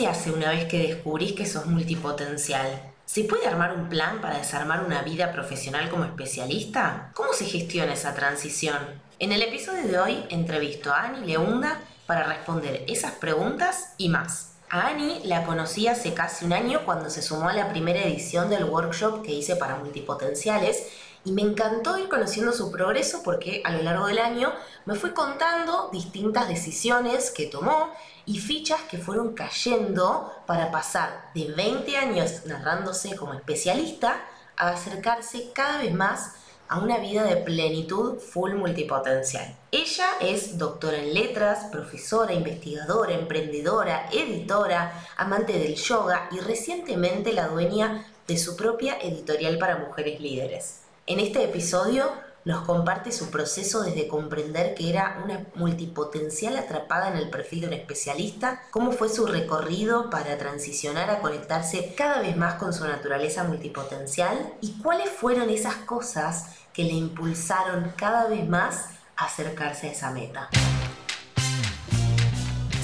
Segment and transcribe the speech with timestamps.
[0.00, 2.90] se hace una vez que descubrís que sos multipotencial?
[3.04, 7.10] ¿Se puede armar un plan para desarmar una vida profesional como especialista?
[7.12, 8.78] ¿Cómo se gestiona esa transición?
[9.18, 14.52] En el episodio de hoy entrevisto a Ani Leunda para responder esas preguntas y más.
[14.70, 18.48] A Ani la conocí hace casi un año cuando se sumó a la primera edición
[18.48, 20.86] del workshop que hice para multipotenciales
[21.24, 24.52] y me encantó ir conociendo su progreso porque a lo largo del año
[24.86, 27.90] me fue contando distintas decisiones que tomó
[28.24, 34.20] y fichas que fueron cayendo para pasar de 20 años narrándose como especialista
[34.56, 36.34] a acercarse cada vez más
[36.68, 39.56] a una vida de plenitud full multipotencial.
[39.72, 47.48] Ella es doctora en letras, profesora, investigadora, emprendedora, editora, amante del yoga y recientemente la
[47.48, 50.79] dueña de su propia editorial para mujeres líderes.
[51.10, 52.04] En este episodio
[52.44, 57.66] nos comparte su proceso desde comprender que era una multipotencial atrapada en el perfil de
[57.66, 62.84] un especialista, cómo fue su recorrido para transicionar a conectarse cada vez más con su
[62.84, 69.88] naturaleza multipotencial y cuáles fueron esas cosas que le impulsaron cada vez más a acercarse
[69.88, 70.48] a esa meta.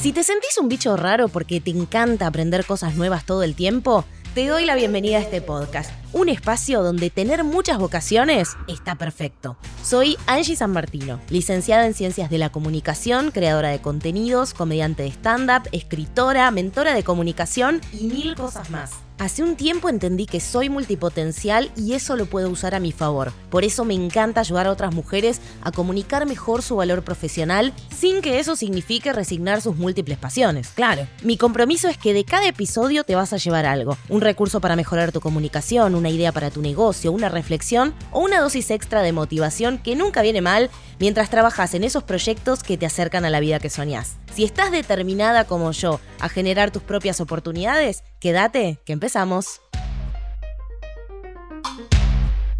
[0.01, 4.05] Si te sentís un bicho raro porque te encanta aprender cosas nuevas todo el tiempo,
[4.37, 9.57] te doy la bienvenida a este podcast, un espacio donde tener muchas vocaciones está perfecto.
[9.83, 15.09] Soy Angie San Martino, licenciada en Ciencias de la Comunicación, creadora de contenidos, comediante de
[15.09, 19.06] stand-up, escritora, mentora de comunicación y mil cosas más.
[19.19, 23.33] Hace un tiempo entendí que soy multipotencial y eso lo puedo usar a mi favor.
[23.49, 28.21] Por eso me encanta ayudar a otras mujeres a comunicar mejor su valor profesional sin
[28.21, 30.69] que eso signifique resignar sus múltiples pasiones.
[30.69, 33.97] Claro, mi compromiso es que de cada episodio te vas a llevar algo.
[34.11, 38.39] Un recurso para mejorar tu comunicación, una idea para tu negocio, una reflexión o una
[38.41, 42.87] dosis extra de motivación que nunca viene mal mientras trabajas en esos proyectos que te
[42.87, 44.17] acercan a la vida que soñás.
[44.33, 49.61] Si estás determinada como yo a generar tus propias oportunidades, quédate, que empezamos.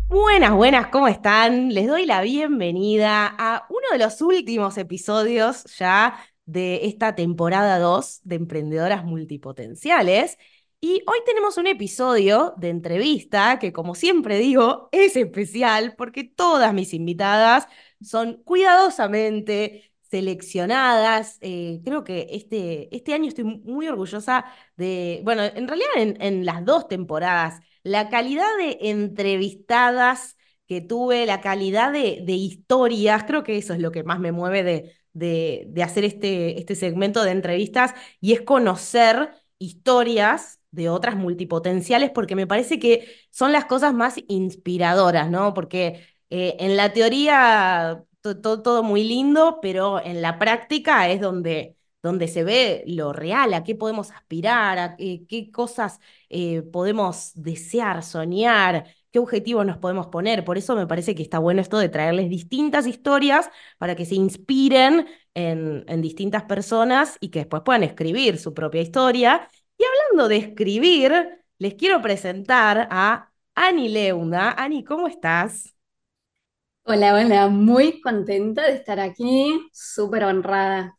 [0.09, 1.75] Buenas, buenas, ¿cómo están?
[1.75, 8.21] Les doy la bienvenida a uno de los últimos episodios ya de esta temporada 2
[8.23, 10.39] de Emprendedoras Multipotenciales.
[10.81, 16.73] Y hoy tenemos un episodio de entrevista que, como siempre digo, es especial porque todas
[16.73, 17.67] mis invitadas
[18.01, 21.39] son cuidadosamente seleccionadas.
[21.41, 24.45] Eh, creo que este, este año estoy muy orgullosa
[24.77, 30.37] de, bueno, en realidad en, las dos temporadas, la calidad de entrevistadas
[30.67, 34.63] que tuve, la calidad de, historias, creo que eso es lo que más me mueve
[34.63, 42.11] de, de, hacer este, este segmento de entrevistas y es conocer historias de otras multipotenciales
[42.11, 45.55] porque me parece que son las cosas más inspiradoras, ¿no?
[45.55, 48.05] Porque eh, en la teoría
[48.35, 53.65] todo, muy lindo, pero en la práctica es donde, donde se ve lo real, a
[53.65, 60.45] qué podemos aspirar, a qué, cosas eh, podemos desear, soñar, qué objetivos nos podemos poner.
[60.45, 64.15] Por eso me parece que está bueno esto de traerles distintas historias para que se
[64.15, 69.49] inspiren en, en distintas personas y que después puedan escribir su propia historia.
[69.79, 71.13] Y hablando de escribir,
[71.59, 74.53] les quiero presentar a Ani Leunda.
[74.53, 75.76] Ani, ¿cómo estás?
[76.89, 80.97] Hola, hola, muy contenta de estar aquí, súper honrada.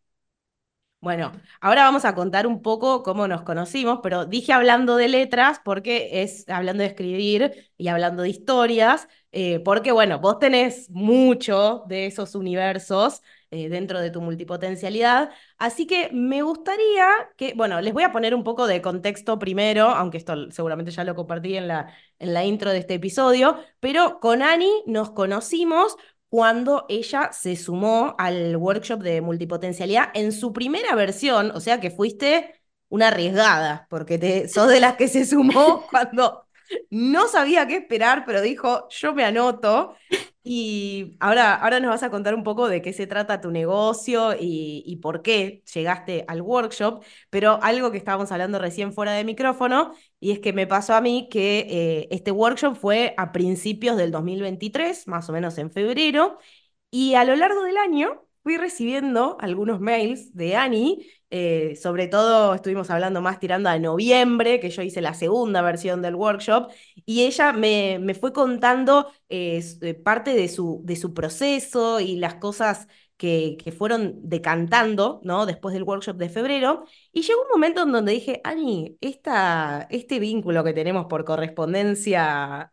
[0.99, 1.31] Bueno,
[1.61, 6.23] ahora vamos a contar un poco cómo nos conocimos, pero dije hablando de letras porque
[6.23, 12.07] es hablando de escribir y hablando de historias, eh, porque bueno, vos tenés mucho de
[12.07, 13.21] esos universos
[13.52, 15.31] eh, dentro de tu multipotencialidad.
[15.58, 19.85] Así que me gustaría que, bueno, les voy a poner un poco de contexto primero,
[19.90, 24.19] aunque esto seguramente ya lo compartí en la, en la intro de este episodio, pero
[24.19, 25.96] con Ani nos conocimos
[26.30, 31.91] cuando ella se sumó al workshop de multipotencialidad en su primera versión, o sea que
[31.91, 36.47] fuiste una arriesgada, porque te, sos de las que se sumó cuando
[36.90, 39.96] no sabía qué esperar, pero dijo, yo me anoto.
[40.50, 44.34] Y ahora, ahora nos vas a contar un poco de qué se trata tu negocio
[44.40, 49.94] y, por qué llegaste al workshop, pero algo que estábamos hablando recién fuera de micrófono,
[50.22, 54.11] y es que me pasó a mí que eh, este workshop fue a principios del
[54.11, 56.38] 2023, más o menos en febrero,
[56.91, 62.53] y a lo largo del año fui recibiendo algunos mails de Ani, eh, sobre todo
[62.53, 66.72] estuvimos hablando más tirando a noviembre, que yo hice la segunda versión del workshop,
[67.05, 72.16] y ella me, me fue contando eh, eh, parte de su, de su proceso y
[72.16, 75.46] las cosas que, que, fueron decantando, ¿no?
[75.46, 76.85] Después del workshop de febrero.
[77.11, 82.72] Y llegó un momento en donde dije, Ani, esta, este vínculo que tenemos por correspondencia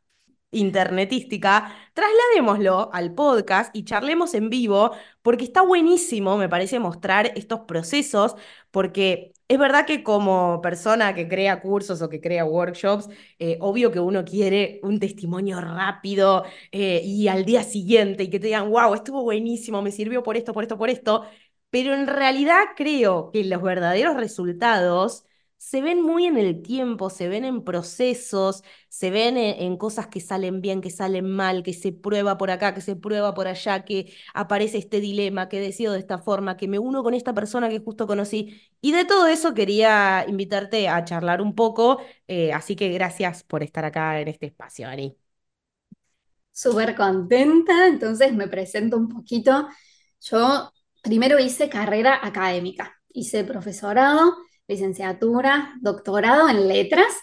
[0.54, 4.92] internetística, trasladémoslo al podcast y charlemos en vivo,
[5.22, 8.36] porque está buenísimo, me parece, mostrar estos procesos,
[8.70, 13.08] porque Es verdad que como persona que crea cursos o que crea workshops,
[13.38, 18.40] eh, obvio que uno quiere un testimonio rápido eh, y al día siguiente y que
[18.40, 21.24] te digan, wow, estuvo buenísimo, me sirvió por esto, por esto, por esto.
[21.70, 25.26] Pero en realidad creo que los verdaderos resultados
[25.64, 30.20] se ven muy en el tiempo, se ven en procesos, se ven en, cosas que
[30.20, 33.82] salen bien, que salen mal, que se prueba por acá, que se prueba por allá,
[33.82, 37.70] que aparece este dilema, que decido de esta forma, que me uno con esta persona
[37.70, 38.60] que justo conocí.
[38.82, 43.62] Y de todo eso quería invitarte a charlar un poco, eh, así que gracias por
[43.62, 45.16] estar acá en este espacio, Ani.
[46.52, 49.66] Súper contenta, entonces me presento un poquito.
[50.20, 50.70] Yo
[51.02, 54.34] primero hice carrera académica, hice profesorado
[54.66, 57.14] licenciatura, doctorado en letras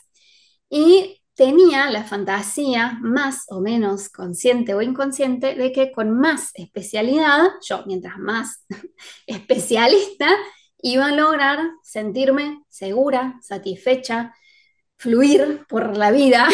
[0.70, 7.50] y tenía la fantasía, más o menos consciente o inconsciente, de que con más especialidad,
[7.68, 8.66] yo mientras más
[9.28, 10.28] especialista,
[10.78, 14.34] iba a lograr sentirme segura, satisfecha,
[14.98, 16.48] fluir por la vida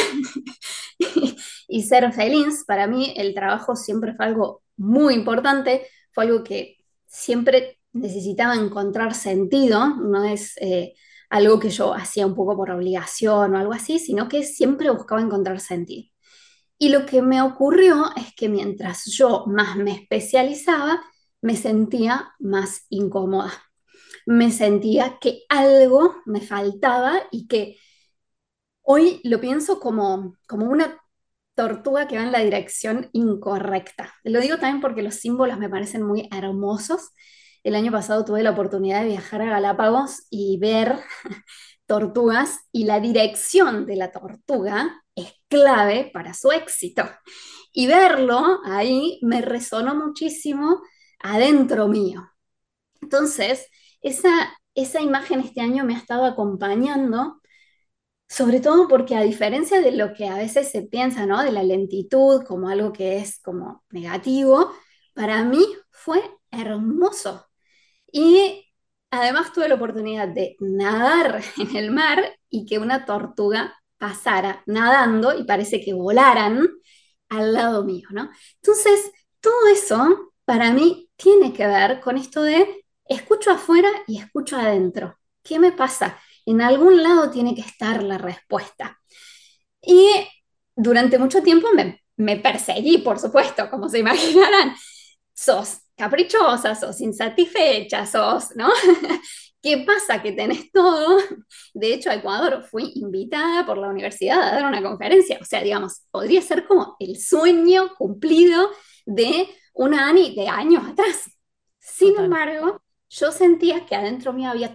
[1.67, 2.63] y ser feliz.
[2.65, 9.13] Para mí el trabajo siempre fue algo muy importante, fue algo que siempre necesitaba encontrar
[9.13, 10.93] sentido, no es eh,
[11.29, 15.21] algo que yo hacía un poco por obligación o algo así, sino que siempre buscaba
[15.21, 16.09] encontrar sentido.
[16.79, 21.01] Y lo que me ocurrió es que mientras yo más me especializaba,
[21.41, 23.51] me sentía más incómoda.
[24.25, 27.77] Me sentía que algo me faltaba y que
[28.83, 31.01] hoy lo pienso como, como una
[31.55, 34.13] tortuga que va en la dirección incorrecta.
[34.23, 37.11] Lo digo también porque los símbolos me parecen muy hermosos
[37.67, 40.99] el año pasado tuve la oportunidad de viajar a Galápagos y ver
[41.85, 47.03] tortugas y la dirección de la tortuga es clave para su éxito.
[47.73, 50.81] Y verlo ahí me resonó muchísimo
[51.19, 52.29] adentro mío.
[53.01, 53.67] Entonces,
[54.01, 57.41] esa, esa imagen este año me ha estado acompañando,
[58.29, 61.43] sobre todo porque a diferencia de lo que a veces se piensa, ¿no?
[61.43, 64.71] De la lentitud como algo que es como negativo,
[65.13, 66.21] para mí fue
[66.51, 67.46] hermoso
[68.17, 68.65] y
[69.11, 75.37] además tuve la oportunidad de nadar en el mar y que una tortuga pasara nadando
[75.37, 76.67] y parece que volaran
[77.29, 78.29] al lado mío, ¿no?
[78.61, 84.57] Entonces, todo eso para mí tiene que ver con esto de escucho afuera y escucho
[84.57, 85.17] adentro.
[85.43, 86.19] ¿Qué me pasa?
[86.45, 88.99] En algún lado tiene que estar la respuesta.
[89.81, 90.09] Y
[90.75, 94.75] durante mucho tiempo me, me perseguí, por supuesto, como se imaginarán.
[95.33, 98.69] Sos caprichosa, sos insatisfecha, sos, ¿no?
[99.61, 100.21] ¿Qué pasa?
[100.21, 101.17] Que tenés todo.
[101.73, 105.39] De hecho, a Ecuador fui invitada por la universidad a dar una conferencia.
[105.41, 108.69] O sea, digamos, podría ser como el sueño cumplido
[109.05, 111.29] de una Ani de años atrás.
[111.79, 114.73] Sin embargo, yo sentía que adentro mío había,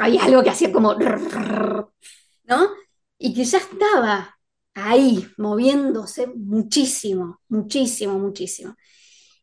[0.00, 2.68] había algo que hacía como, ¿no?
[3.18, 4.38] Y que ya estaba
[4.74, 8.76] ahí, moviéndose muchísimo, muchísimo, muchísimo.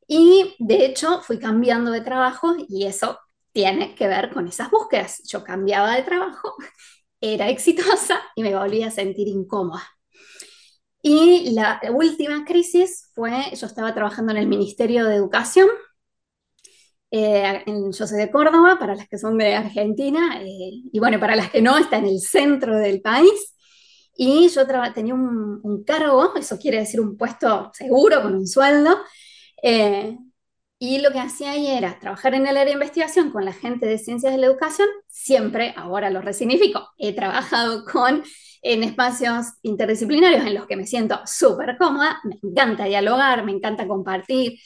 [0.08, 3.20] Y de hecho fui cambiando de trabajo y eso
[3.52, 5.22] tiene que ver con esas búsquedas.
[5.28, 6.56] Yo cambiaba de trabajo,
[7.22, 9.84] era exitosa y me volvía a sentir incómoda.
[11.02, 15.70] Y la última crisis fue, yo estaba trabajando en el Ministerio de Educación,
[17.10, 21.36] eh, yo soy de Córdoba, para las que son de Argentina, eh, y bueno, para
[21.36, 23.56] las que no, está en el centro del país.
[24.16, 28.98] Y yo tenía un, un, cargo, eso quiere decir un puesto seguro, con un sueldo,
[29.64, 30.18] eh,
[30.80, 33.88] y lo que hacía ahí era trabajar en el área de investigación con la gente
[33.88, 38.24] de ciencias de la educación, siempre, ahora lo resignifico, he trabajado con
[38.62, 43.88] en espacios interdisciplinarios en los que me siento súper cómoda, me encanta dialogar, me encanta
[43.88, 44.60] compartir,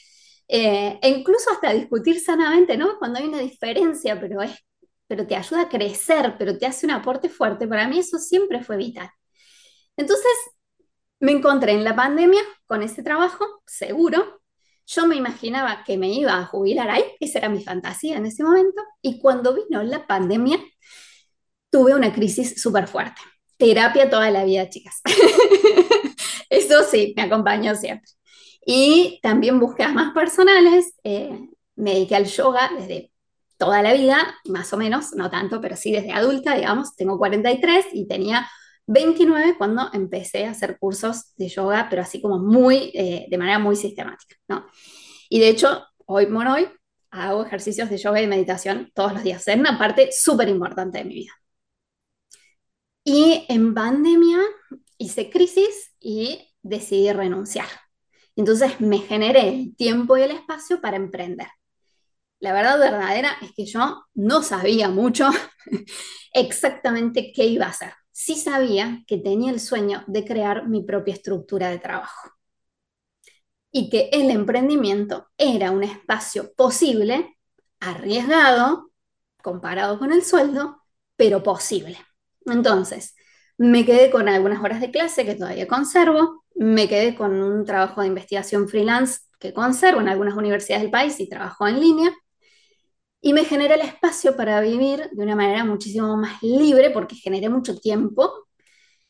[0.48, 2.98] eh, e incluso hasta discutir sanamente, ¿no?
[3.00, 4.52] Cuando hay una diferencia, pero, es,
[5.08, 8.64] pero te ayuda a crecer, pero te hace un aporte fuerte, para mí eso siempre
[8.64, 9.10] fue vital.
[9.96, 10.32] Entonces,
[11.20, 14.41] me encontré en la pandemia con ese trabajo, seguro,
[14.86, 18.44] yo me imaginaba que me iba a jubilar ahí, esa era mi fantasía en ese
[18.44, 20.60] momento, y cuando vino la pandemia,
[21.70, 23.22] tuve una crisis súper fuerte.
[23.58, 25.02] Terapia toda la vida, chicas.
[26.50, 28.10] Eso sí, me acompañó siempre.
[28.66, 30.94] Y también búsquedas más personales.
[31.04, 31.40] Eh,
[31.76, 33.12] me dediqué al yoga desde
[33.58, 36.96] toda la vida, más o menos, no tanto, pero sí desde adulta, digamos.
[36.96, 38.50] Tengo 43 y tenía
[38.88, 43.60] 29 cuando empecé a hacer cursos de yoga, pero así como muy, eh, de manera
[43.60, 44.66] muy sistemática, ¿no?
[45.30, 46.68] Y de hecho, hoy por hoy
[47.12, 49.48] hago ejercicios de yoga y meditación todos los días.
[49.48, 51.32] Es una parte súper importante de mi vida.
[53.04, 54.40] Y en pandemia
[54.98, 57.68] hice crisis y decidí renunciar.
[58.36, 61.48] Entonces me generé el tiempo y el espacio para emprender.
[62.40, 65.30] la verdad verdadera es que yo no sabía mucho
[66.34, 67.94] exactamente qué iba a hacer.
[68.12, 72.32] Sí sabía que tenía el sueño de crear mi propia estructura de trabajo
[73.72, 77.38] y que el emprendimiento era un espacio posible,
[77.80, 78.92] arriesgado,
[79.42, 80.82] comparado con el sueldo,
[81.16, 81.98] pero posible.
[82.46, 83.16] Entonces,
[83.58, 88.02] me quedé con algunas horas de clase que todavía conservo, me quedé con un trabajo
[88.02, 92.12] de investigación freelance que conservo en algunas universidades del país y trabajo en línea,
[93.22, 97.50] y me generé el espacio para vivir de una manera muchísimo más libre porque generé
[97.50, 98.48] mucho tiempo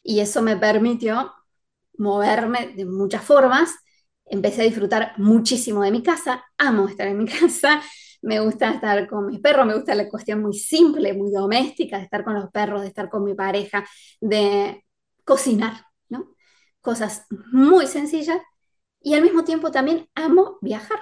[0.03, 1.33] y eso me permitió
[1.97, 3.71] moverme de muchas formas.
[4.25, 7.81] Empecé a disfrutar muchísimo de mi casa, amo estar en mi casa,
[8.21, 12.03] me gusta estar con mis perros, me gusta la cuestión muy simple, muy doméstica, de
[12.03, 13.85] estar con los perros, de estar con mi pareja,
[14.21, 14.85] de
[15.25, 16.35] cocinar, ¿no?
[16.81, 18.39] Cosas muy sencillas
[19.01, 20.99] y al mismo tiempo también amo viajar.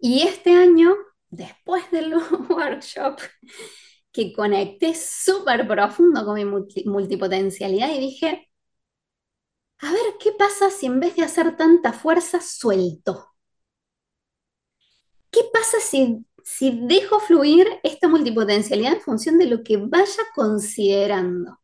[0.00, 0.94] Y este año
[1.30, 2.14] después del
[2.50, 3.18] workshop
[4.12, 8.48] que conecté súper profundo con mi multipotencialidad y dije,
[9.80, 13.28] a ver, ¿qué pasa si en vez de hacer tanta fuerza suelto?
[15.30, 21.58] ¿Qué pasa si, si dejo fluir esta multipotencialidad en función de lo que vaya considerando?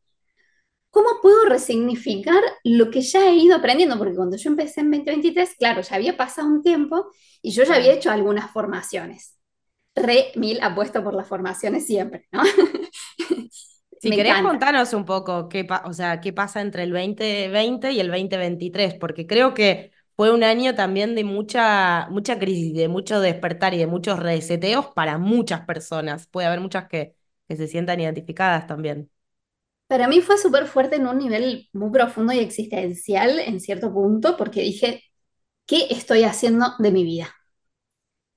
[0.91, 3.99] ¿Cómo puedo resignificar lo que ya he ido aprendiendo?
[3.99, 7.11] Porque cuando yo empecé en 2023, claro, ya había pasado un tiempo
[7.43, 9.35] y yo ya había hecho algunas formaciones
[9.97, 12.43] re mil apuesto por las formaciones siempre, ¿no?
[13.99, 18.09] Si querés contarnos un poco qué, o sea, qué pasa entre el 2020 y el
[18.09, 23.73] 2023, porque creo que fue un año también de mucha, mucha crisis, de mucho despertar
[23.73, 26.27] y de muchos reseteos para muchas personas.
[26.27, 27.17] Puede haber muchas que,
[27.49, 29.11] que se sientan identificadas también.
[29.87, 34.37] Para mí fue súper fuerte en un nivel muy profundo y existencial en cierto punto,
[34.37, 35.05] porque dije,
[35.67, 37.29] ¿qué estoy haciendo de mi vida?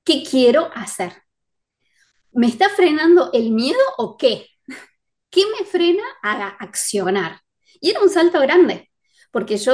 [0.04, 1.14] ¿Qué quiero hacer?
[2.38, 4.46] ¿Me está frenando el miedo o qué?
[5.32, 7.42] ¿Qué me frena a accionar?
[7.82, 8.92] Y era un salto grande,
[9.32, 9.74] porque yo,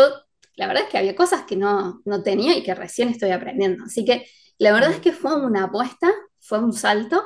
[0.55, 3.83] la verdad es que había cosas que no, no tenía y que recién estoy aprendiendo.
[3.83, 4.27] Así que
[4.59, 7.21] la verdad es que fue una apuesta, fue un salto.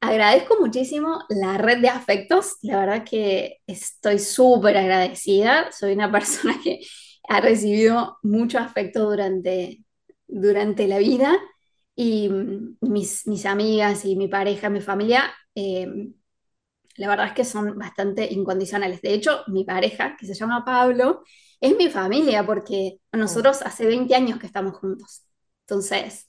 [0.00, 6.58] Agradezco muchísimo la red de afectos, la verdad que estoy súper agradecida, soy una persona
[6.60, 6.80] que
[7.28, 9.84] ha recibido mucho afecto durante,
[10.26, 11.38] durante la vida
[11.96, 12.28] y
[12.80, 15.88] mis, mis amigas y mi pareja, mi familia, eh,
[16.96, 19.02] la verdad es que son bastante incondicionales.
[19.02, 21.22] De hecho, mi pareja, que se llama Pablo,
[21.60, 25.22] es mi familia porque nosotros hace 20 años que estamos juntos.
[25.62, 26.28] Entonces,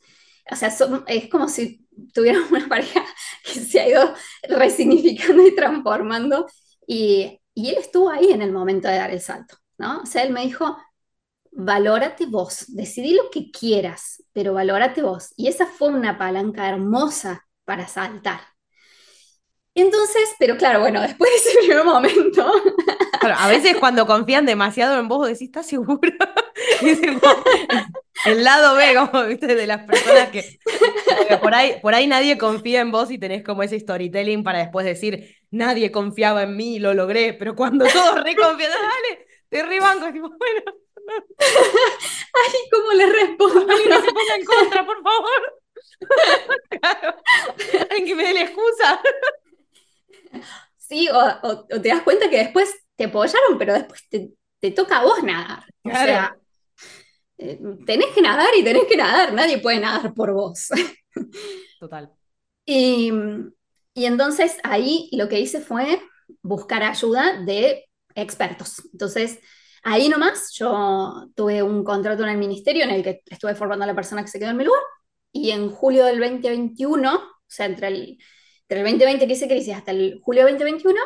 [0.52, 0.70] o sea,
[1.08, 3.04] es como si tuviéramos una pareja
[3.44, 4.14] que se ha ido
[4.50, 6.48] resignificando y transformando.
[6.86, 10.02] Y, y él estuvo ahí en el momento de dar el salto, ¿no?
[10.02, 10.78] O sea, él me dijo,
[11.58, 15.34] valórate vos, decidí lo que quieras, pero valórate vos.
[15.36, 18.42] Y esa fue una palanca hermosa para saltar.
[19.74, 22.52] Entonces, pero claro, bueno, después de ese primer momento.
[23.22, 26.00] a veces cuando confían demasiado en vos, decís, ¿estás seguro?
[28.26, 30.60] el lado B, como viste, de las personas que,
[31.42, 34.86] por ahí, por ahí nadie confía en vos y tenés como ese storytelling para después
[34.86, 40.30] decir, nadie confiaba en mí, lo logré, pero cuando todos reconfían, dale, te rebanco, tipo,
[40.30, 40.87] bueno.
[41.08, 43.66] Ay, ¿cómo le respondo?
[43.66, 45.62] no se ponga en contra, por favor.
[46.82, 47.18] claro.
[47.90, 49.02] Alguien que me dé la excusa.
[50.78, 55.24] Sí, o, te das cuenta que después te apoyaron, pero después te, toca a vos
[55.24, 55.64] nadar.
[55.84, 56.38] O sea,
[57.38, 60.68] eh, tenés que nadar y tenés que nadar, nadie puede nadar por vos.
[61.80, 62.12] Total.
[62.70, 63.14] Y,
[63.94, 66.02] y entonces ahí lo que hice fue
[66.42, 68.82] buscar ayuda de expertos.
[68.92, 69.40] Entonces,
[69.90, 73.88] Ahí nomás yo tuve un contrato en el ministerio en el que estuve formando a
[73.88, 74.82] la persona que se quedó en mi lugar
[75.32, 78.18] y en julio del 2021, o sea, entre el,
[78.64, 81.00] entre el 2020 que hice crisis hasta el julio del 2021,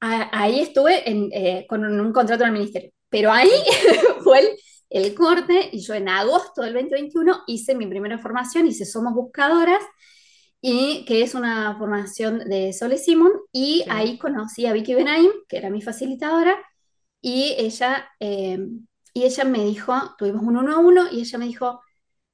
[0.00, 2.90] ahí estuve eh, con un, contrato en el ministerio.
[3.08, 3.48] Pero ahí
[4.22, 4.48] fue el,
[4.90, 9.82] el, corte y yo en agosto del 2021 hice mi primera formación, hice Somos Buscadoras,
[10.60, 15.56] y que es una formación de Sole Simon, y ahí conocí a Vicky Benaim, que
[15.56, 16.54] era mi facilitadora,
[17.20, 18.58] y ella, eh,
[19.12, 21.80] y ella me dijo, tuvimos un uno a uno, y ella me dijo,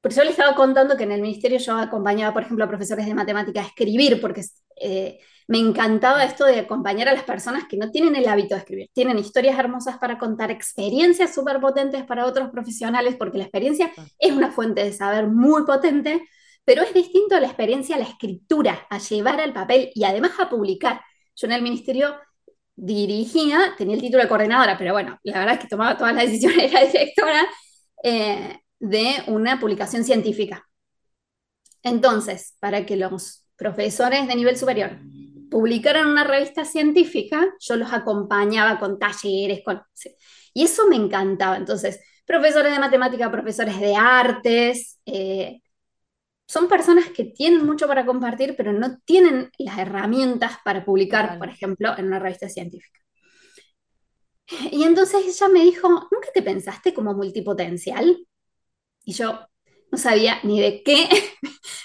[0.00, 3.07] por eso le estaba contando que en el ministerio yo acompañaba, por ejemplo, a profesores
[3.07, 4.43] de matemática a escribir, porque
[4.81, 8.61] eh, me encantaba esto de acompañar a las personas que no tienen el hábito de
[8.61, 13.93] escribir, tienen historias hermosas para contar, experiencias súper potentes para otros profesionales, porque la experiencia
[14.19, 16.28] es una fuente de saber muy potente,
[16.64, 20.33] pero es distinto a la experiencia a la escritura, a llevar al papel y además
[20.38, 21.00] a publicar.
[21.37, 22.16] Yo en el ministerio
[22.76, 26.26] dirigía, tenía el título de coordinadora, pero bueno, la verdad es que tomaba todas las
[26.26, 27.47] decisiones, era directora
[28.02, 30.66] eh, de una publicación científica.
[31.83, 34.99] Entonces, para que los profesores de nivel superior
[35.50, 39.80] publicaran una revista científica, yo los acompañaba con talleres, con...
[40.52, 41.56] y eso me encantaba.
[41.56, 45.62] Entonces, profesores de matemática, profesores de artes, eh,
[46.46, 51.48] son personas que tienen mucho para compartir, pero no tienen las herramientas para publicar, por
[51.48, 53.00] ejemplo, en una revista científica.
[54.70, 58.26] Y entonces ella me dijo, ¿nunca te pensaste como multipotencial?
[59.04, 59.40] Y yo
[59.90, 61.08] no sabía ni de qué,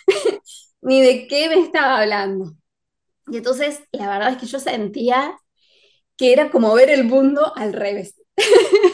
[0.81, 2.53] ni de qué me estaba hablando.
[3.27, 5.37] Y entonces la verdad es que yo sentía
[6.17, 8.15] que era como ver el mundo al revés.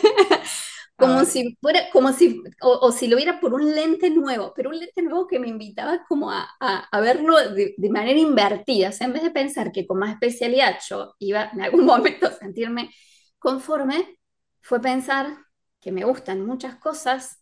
[0.97, 4.79] como si fuera, como si, o, si lo viera por un lente nuevo, pero un
[4.79, 8.89] lente nuevo que me invitaba como a, a, verlo de, de, manera invertida.
[8.89, 12.27] O sea, en vez de pensar que con más especialidad yo iba en algún momento
[12.27, 12.89] a sentirme
[13.37, 14.17] conforme,
[14.61, 15.37] fue pensar
[15.79, 17.39] que me gustan muchas cosas,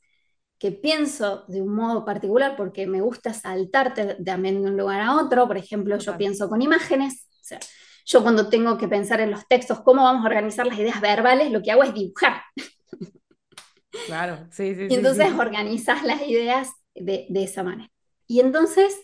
[0.60, 5.16] que pienso de un modo particular porque me gusta saltarte también de un lugar a
[5.16, 5.48] otro.
[5.48, 7.28] Por ejemplo, yo pienso con imágenes.
[7.32, 7.60] O sea,
[8.06, 11.52] yo cuando tengo que pensar en los textos, cómo vamos a organizar las ideas verbales,
[11.52, 12.42] lo que hago es dibujar.
[14.06, 14.88] Claro, sí, sí.
[14.90, 17.92] Y entonces organizas las ideas de, esa manera.
[18.28, 18.96] Y entonces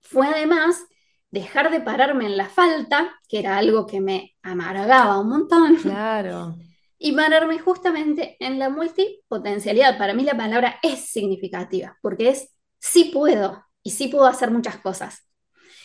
[0.00, 0.84] fue además
[1.30, 5.76] dejar de pararme en la falta, que era algo que me amargaba un montón.
[5.76, 6.56] Claro.
[6.96, 9.98] Y pararme justamente en la multipotencialidad.
[9.98, 12.48] Para mí la palabra es significativa, porque es
[12.78, 15.28] sí puedo y sí puedo hacer muchas cosas.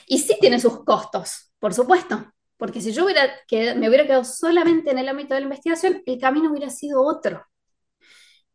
[0.08, 3.28] Y sí tiene sus costos, por supuesto, porque si yo hubiera
[3.76, 7.44] me hubiera quedado solamente en el ámbito de la investigación, el camino hubiera sido otro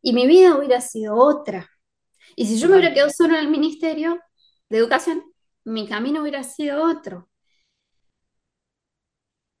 [0.05, 1.67] y mi vida hubiera sido otra.
[2.35, 4.21] Y si yo me hubiera quedado solo en el Ministerio
[4.69, 5.23] de Educación,
[5.63, 7.27] mi camino hubiera sido otro.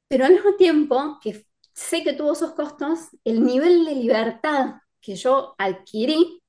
[0.07, 5.15] Pero al mismo tiempo que sé que tuvo sus costos, el nivel de libertad que
[5.15, 6.43] yo adquirí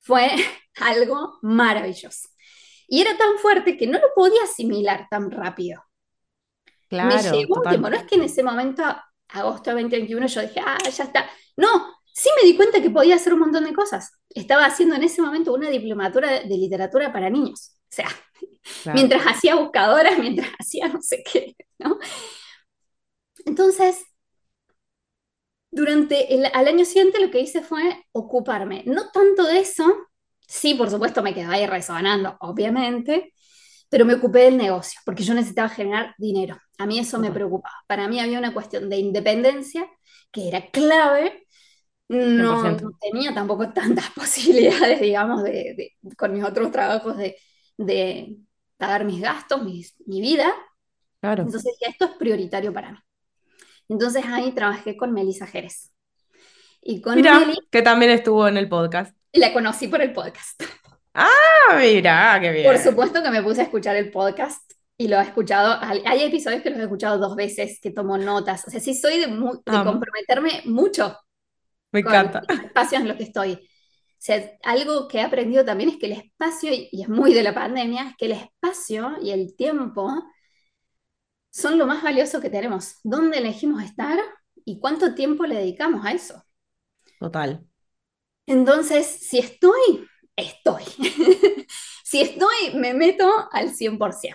[0.00, 0.30] fue
[0.80, 2.30] algo maravilloso.
[2.88, 5.84] Y era tan fuerte que no lo podía asimilar tan rápido.
[6.88, 7.90] Claro, me llegó tiempo.
[7.90, 8.82] No es que en ese momento,
[9.28, 11.28] agosto de 2021, yo dije, ah, ya está.
[11.58, 14.12] No, sí me di cuenta que podía hacer un montón de cosas.
[14.30, 17.76] Estaba haciendo en ese momento una diplomatura de, literatura para niños.
[17.90, 18.08] O sea,
[18.94, 21.98] mientras hacía buscadoras, mientras hacía no sé qué, ¿no?
[23.44, 24.04] Entonces,
[25.70, 29.84] durante el al año siguiente lo que hice fue ocuparme, no tanto de eso,
[30.46, 33.34] sí, por supuesto me quedaba ahí resonando, obviamente,
[33.88, 36.58] pero me ocupé del negocio, porque yo necesitaba generar dinero.
[36.78, 37.74] A mí eso me preocupaba.
[37.86, 39.88] Para mí había una cuestión de independencia
[40.32, 41.43] que era clave
[42.08, 47.36] no, tenía tampoco tantas posibilidades, digamos, de, con mis otros trabajos de,
[47.76, 48.36] de
[48.76, 50.52] pagar mis gastos, mi vida.
[51.20, 51.44] Claro.
[51.44, 52.98] Entonces dije, esto es prioritario para mí.
[53.88, 55.92] Entonces ahí trabajé con Melissa Jerez.
[56.82, 57.40] Y con mira,
[57.70, 59.16] que también estuvo en el podcast.
[59.32, 60.62] La conocí por el podcast.
[61.14, 62.66] Ah, mira, qué bien.
[62.66, 65.78] Por supuesto que me puse a escuchar el podcast y lo he escuchado.
[65.80, 68.66] Hay episodios que los he escuchado dos veces, que tomo notas.
[68.66, 71.16] O sea, sí soy de, de comprometerme mucho
[71.94, 72.42] me encanta.
[72.48, 73.52] El espacio en lo que estoy.
[73.52, 73.58] O
[74.18, 77.54] sea, algo que he aprendido también es que el espacio, y es muy de la
[77.54, 80.10] pandemia, es que el espacio y el tiempo
[81.50, 82.96] son lo más valioso que tenemos.
[83.04, 84.18] ¿Dónde elegimos estar
[84.64, 86.42] y cuánto tiempo le dedicamos a eso?
[87.20, 87.64] Total.
[88.46, 90.82] Entonces, si estoy, estoy.
[92.04, 94.34] si estoy, me meto al 100%.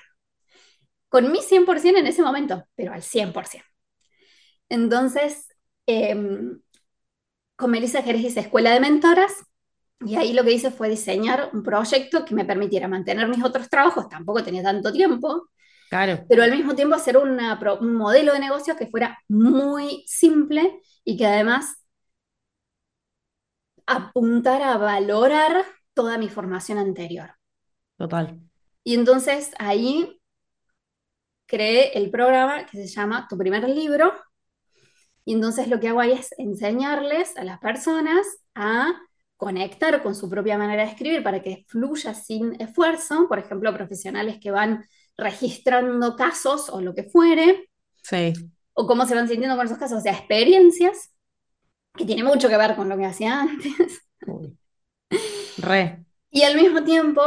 [1.09, 3.63] Con mi 100% en ese momento, pero al 100%.
[4.69, 5.47] Entonces,
[5.87, 6.15] eh,
[7.59, 9.33] con Melissa Jerez hice Escuela de Mentoras
[9.99, 13.69] y ahí lo que hice fue diseñar un proyecto que me permitiera mantener mis otros
[13.69, 15.49] trabajos, tampoco tenía tanto tiempo,
[15.89, 16.23] claro.
[16.29, 21.25] pero al mismo tiempo hacer un modelo de negocio que fuera muy simple y que
[21.25, 21.85] además
[23.85, 27.31] apuntara a valorar toda mi formación anterior.
[27.97, 28.39] Total.
[28.85, 30.21] Y entonces ahí
[31.45, 34.13] creé el programa que se llama Tu primer libro,
[35.25, 38.91] y entonces lo que hago ahí es enseñarles a las personas a
[39.37, 44.37] conectar con su propia manera de escribir para que fluya sin esfuerzo, por ejemplo, profesionales
[44.41, 44.83] que van
[45.17, 47.69] registrando casos o lo que fuere,
[48.03, 48.33] sí.
[48.73, 51.13] o cómo se van sintiendo con esos casos, o sea, experiencias,
[51.95, 54.01] que tiene mucho que ver con lo que hacía antes.
[55.57, 56.05] Re.
[56.31, 57.21] Y al mismo tiempo,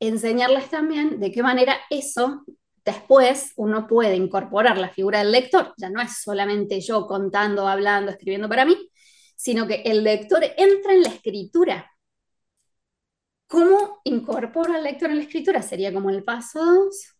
[0.00, 2.44] enseñarles también de qué manera eso
[2.84, 8.10] Después uno puede incorporar la figura del lector, ya no es solamente yo contando, hablando,
[8.10, 8.90] escribiendo para mí,
[9.36, 11.90] sino que el lector entra en la escritura.
[13.46, 15.62] ¿Cómo incorporo al lector en la escritura?
[15.62, 17.16] Sería como el paso 2,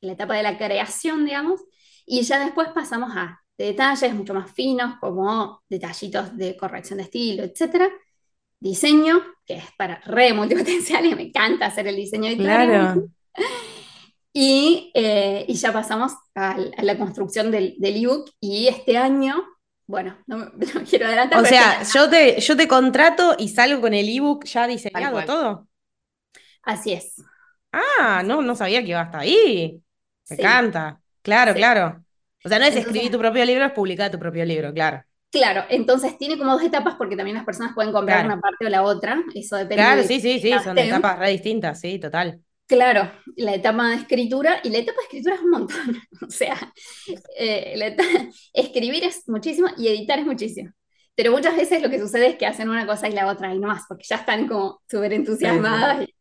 [0.00, 1.60] la etapa de la creación, digamos,
[2.06, 7.44] y ya después pasamos a detalles mucho más finos, como detallitos de corrección de estilo,
[7.44, 7.90] etc.
[8.58, 12.66] diseño, que es para re multipotencial y me encanta hacer el diseño editorial.
[12.66, 13.08] Claro.
[14.36, 19.44] Y, eh, y ya pasamos a, a la construcción del, del ebook y este año,
[19.86, 20.44] bueno, no, me-
[20.74, 21.40] no quiero adelantar.
[21.40, 25.24] O sea, este- yo te, yo te contrato y salgo con el ebook ya diseñado
[25.24, 25.68] todo.
[26.62, 27.14] así es.
[27.72, 29.80] Ah, no, no sabía que iba hasta ahí.
[30.30, 30.42] Me Sí.
[30.42, 31.00] encanta.
[31.22, 31.58] Claro, Sí.
[31.58, 32.04] claro.
[32.44, 35.02] O sea, no es Entonces- escribir tu propio libro, es publicar tu propio libro, claro.
[35.30, 38.34] Claro, entonces tiene como dos etapas porque también las personas pueden comprar Claro.
[38.34, 41.30] una parte o la otra, eso depende Claro, de sí, sí, sí, son etapas re
[41.30, 42.40] distintas, sí, total.
[42.66, 46.72] Claro, la etapa de escritura, y la etapa de escritura es un montón, o sea,
[47.36, 47.94] eh, la
[48.54, 50.70] escribir es muchísimo y editar es muchísimo.
[51.14, 53.58] Pero muchas veces lo que sucede es que hacen una cosa y la otra y
[53.58, 56.14] no más, porque ya están como súper entusiasmadas y,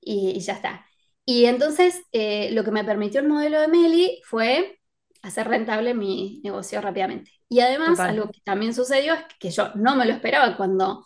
[0.00, 0.86] y- y ya está.
[1.26, 4.78] Y entonces eh, lo que me permitió el modelo de Meli fue
[5.22, 7.32] hacer rentable mi negocio rápidamente.
[7.48, 8.08] Y además, Total.
[8.08, 11.04] algo que también sucedió es que yo no me lo esperaba cuando,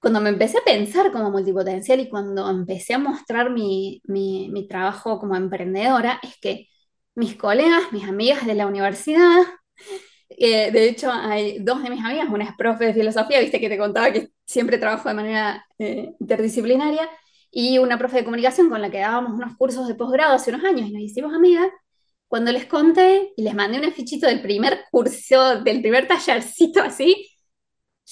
[0.00, 4.68] cuando me empecé a pensar como multipotencial y cuando empecé a mostrar mi, mi, mi
[4.68, 6.68] trabajo como emprendedora, es que
[7.14, 9.42] mis colegas, mis amigas de la universidad,
[10.30, 13.68] eh, de hecho hay dos de mis amigas, una es profe de filosofía, viste que
[13.68, 17.08] te contaba que siempre trabajo de manera eh, interdisciplinaria,
[17.50, 20.64] y una profe de comunicación con la que dábamos unos cursos de posgrado hace unos
[20.64, 21.68] años y nos hicimos amigas.
[22.26, 27.26] Cuando les conté y les mandé un afichito del primer curso, del primer tallercito así,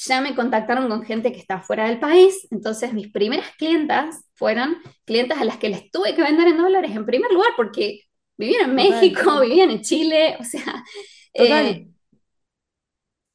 [0.05, 2.47] ya me contactaron con gente que está fuera del país.
[2.51, 6.91] Entonces, mis primeras clientas fueron clientas a las que les tuve que vender en dólares
[6.95, 8.01] en primer lugar porque
[8.37, 9.01] vivían en Total.
[9.01, 10.85] México, vivían en Chile, o sea,
[11.33, 11.89] eh,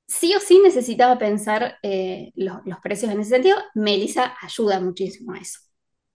[0.07, 3.57] sí o sí necesitaba pensar eh, los, los precios en ese sentido.
[3.73, 5.59] Melissa ayuda muchísimo a eso.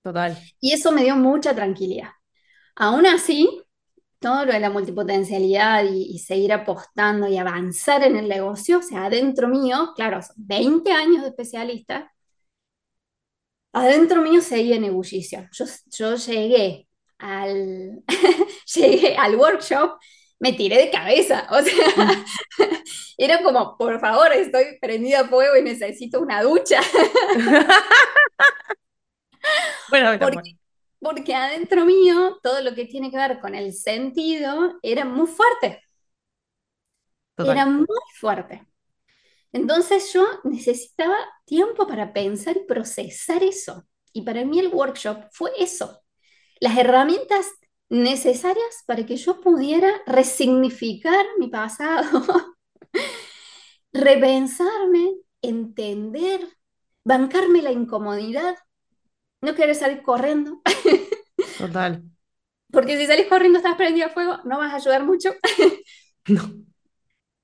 [0.03, 0.39] Total.
[0.61, 2.11] Y eso me dio mucha tranquilidad.
[2.77, 3.49] Aún así,
[4.20, 8.83] todo lo de la multipotencialidad y, y seguir apostando y avanzar en el negocio, o
[8.83, 12.12] sea, adentro mío, claro, son 20 años de especialista,
[13.72, 15.48] adentro mío seguía en ebullición.
[15.52, 18.02] Yo, yo llegué al,
[18.74, 19.98] llegué al workshop,
[20.38, 22.24] me tiré de cabeza, o sea,
[23.18, 26.81] era como, por favor, estoy prendida a fuego y necesito una ducha.
[29.88, 30.42] Bueno, Porque, bueno.
[31.07, 35.81] Porque adentro mío, todo lo que tiene que ver con el sentido era muy fuerte,
[37.37, 37.53] Total.
[37.53, 37.87] era muy
[38.19, 38.66] fuerte.
[39.53, 43.87] Entonces yo necesitaba tiempo para pensar y procesar eso.
[44.12, 46.03] Y para mí el workshop fue eso,
[46.59, 47.47] las herramientas
[47.88, 52.25] necesarias para que yo pudiera resignificar mi pasado,
[53.92, 56.40] repensarme, entender,
[57.05, 58.57] bancarme la incomodidad,
[59.40, 60.61] no querer salir corriendo.
[61.59, 62.03] Total.
[62.72, 65.31] Porque si salís corriendo estás prendido a fuego, no vas a ayudar mucho.
[66.29, 66.42] No.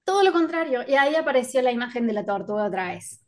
[0.04, 0.82] Todo lo contrario.
[0.86, 3.24] Y ahí apareció la imagen de la tortuga otra vez.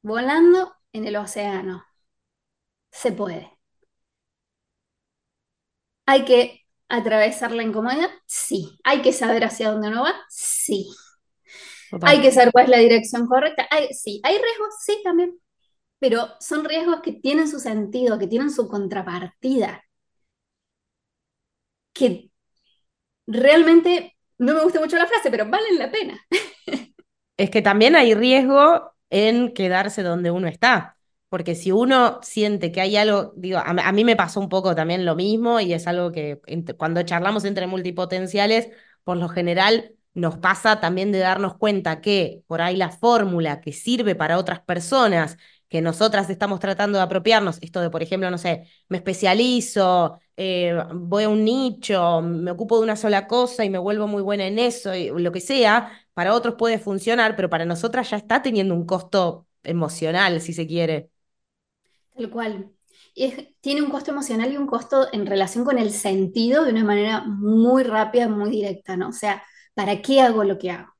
[0.00, 1.84] Volando en el océano.
[2.90, 3.52] Se puede.
[6.06, 8.10] ¿Hay que atravesar la incomodidad?
[8.26, 8.78] Sí.
[8.84, 10.14] ¿Hay que saber hacia dónde uno va?
[10.28, 10.88] Sí.
[11.90, 12.10] Total.
[12.10, 13.66] ¿Hay que saber cuál es la dirección correcta?
[13.70, 14.20] Hay- sí.
[14.24, 14.74] ¿Hay riesgos?
[14.84, 15.38] Sí, también.
[15.98, 19.82] Pero son riesgos que tienen su sentido, que tienen su contrapartida.
[21.92, 22.30] Que
[23.26, 26.18] realmente, no me gusta mucho la frase, pero valen la pena.
[27.38, 30.96] Es que también hay riesgo en quedarse donde uno está.
[31.28, 35.04] Porque si uno siente que hay algo, digo, a, mí me pasó un poco también
[35.04, 36.40] lo mismo y es algo que
[36.78, 38.70] cuando charlamos entre multipotenciales,
[39.04, 43.72] por lo general nos pasa también de darnos cuenta que por ahí la fórmula que
[43.72, 45.36] sirve para otras personas,
[45.76, 50.74] que nosotras estamos tratando de apropiarnos, esto de, por ejemplo, no sé, me especializo, eh,
[50.94, 54.46] voy a un nicho, me ocupo de una sola cosa y me vuelvo muy buena
[54.46, 58.42] en eso, y lo que sea, para otros puede funcionar, pero para nosotras ya está
[58.42, 61.10] teniendo un costo emocional, si se quiere.
[62.14, 62.72] Tal cual.
[63.14, 66.84] Y tiene un costo emocional y un costo en relación con el sentido de una
[66.84, 69.08] manera muy rápida, muy directa, ¿no?
[69.10, 69.42] O sea,
[69.74, 70.95] ¿para qué hago lo que hago?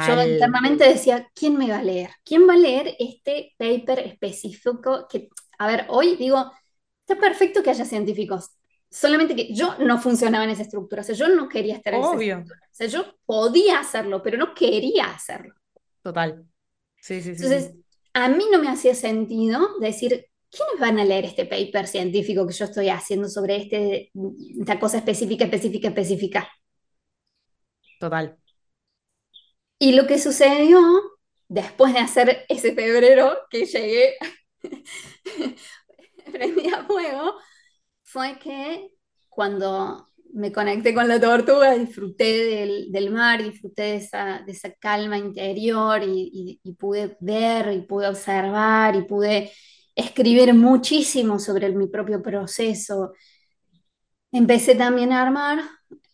[0.00, 0.28] Yo Total.
[0.30, 2.10] internamente decía, ¿quién me va a leer?
[2.24, 6.52] ¿Quién va a leer este paper específico que, a ver, hoy digo,
[7.00, 8.50] está perfecto que haya científicos,
[8.90, 12.00] solamente que yo no funcionaba en esa estructura, o sea, yo no quería estar en
[12.00, 12.36] esa Obvio.
[12.38, 15.54] estructura, o sea, yo podía hacerlo, pero no quería hacerlo.
[16.02, 16.44] Total.
[17.00, 17.44] Sí, sí, sí, sí.
[17.44, 17.74] Entonces,
[18.14, 22.54] a mí no me hacía sentido decir, ¿quiénes van a leer este paper científico que
[22.54, 24.10] yo estoy haciendo sobre este,
[24.60, 26.48] esta cosa específica, específica, específica?
[27.98, 28.38] Total.
[29.78, 30.80] Y lo que sucedió
[31.48, 34.16] después de hacer ese febrero que llegué
[36.32, 37.34] prendí a fuego,
[38.02, 38.90] fue que
[39.28, 46.02] cuando me conecté con la tortuga, disfruté del, mar, disfruté de esa, esa calma interior
[46.04, 49.50] y, pude ver y pude observar y pude
[49.94, 53.12] escribir muchísimo sobre mi propio proceso.
[54.30, 55.60] Empecé también a armar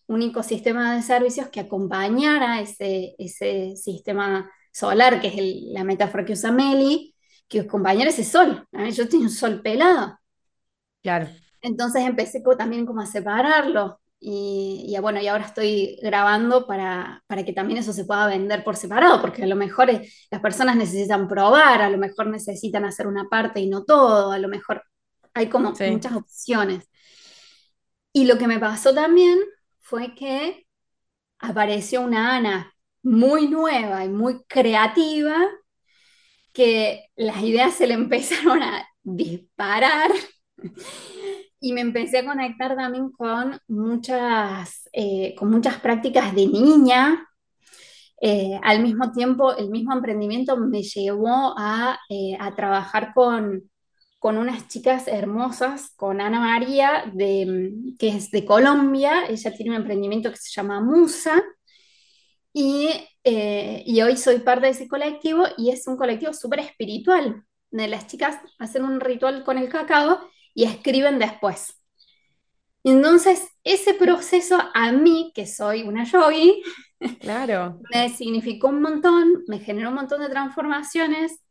[0.07, 6.33] un ecosistema de servicios que acompañara ese, ese sistema solar, que es la metáfora que
[6.33, 7.15] usa Meli,
[7.49, 8.67] que acompañara ese sol.
[8.93, 10.19] Yo tengo un sol pelado.
[11.03, 11.29] Claro.
[11.61, 14.01] Entonces empecé también como a separarlo.
[14.27, 18.75] Y, bueno, y ahora estoy grabando para, para, que también eso se pueda vender por
[18.75, 23.07] separado, porque a lo mejor eh, las personas necesitan probar, a lo mejor necesitan hacer
[23.07, 24.83] una parte y no todo, a lo mejor
[25.35, 26.89] hay como muchas opciones.
[28.15, 29.39] Y lo que me pasó también
[29.85, 30.67] fue que
[31.39, 35.37] apareció una Ana muy nueva y muy creativa,
[36.53, 40.11] que las ideas se le empezaron a disparar
[41.61, 47.29] y me empecé a conectar también con muchas, eh, con muchas prácticas de niña.
[48.21, 53.71] Eh, al mismo tiempo, el mismo emprendimiento me llevó a, eh, a trabajar con,
[54.25, 59.27] con, unas chicas hermosas, con Ana María, de, que es de Colombia.
[59.29, 61.43] Ella tiene un emprendimiento que se llama Musa.
[62.55, 62.89] Y,
[63.23, 67.45] y hoy soy parte de ese colectivo y es un colectivo súper espiritual.
[67.71, 70.21] De las chicas hacen un ritual con el cacao
[70.55, 71.75] y escriben después.
[72.83, 76.63] Entonces, ese proceso a mí, que soy una yogi,
[77.21, 77.79] claro.
[77.93, 81.44] me significó un montón, me generó un montón de transformaciones.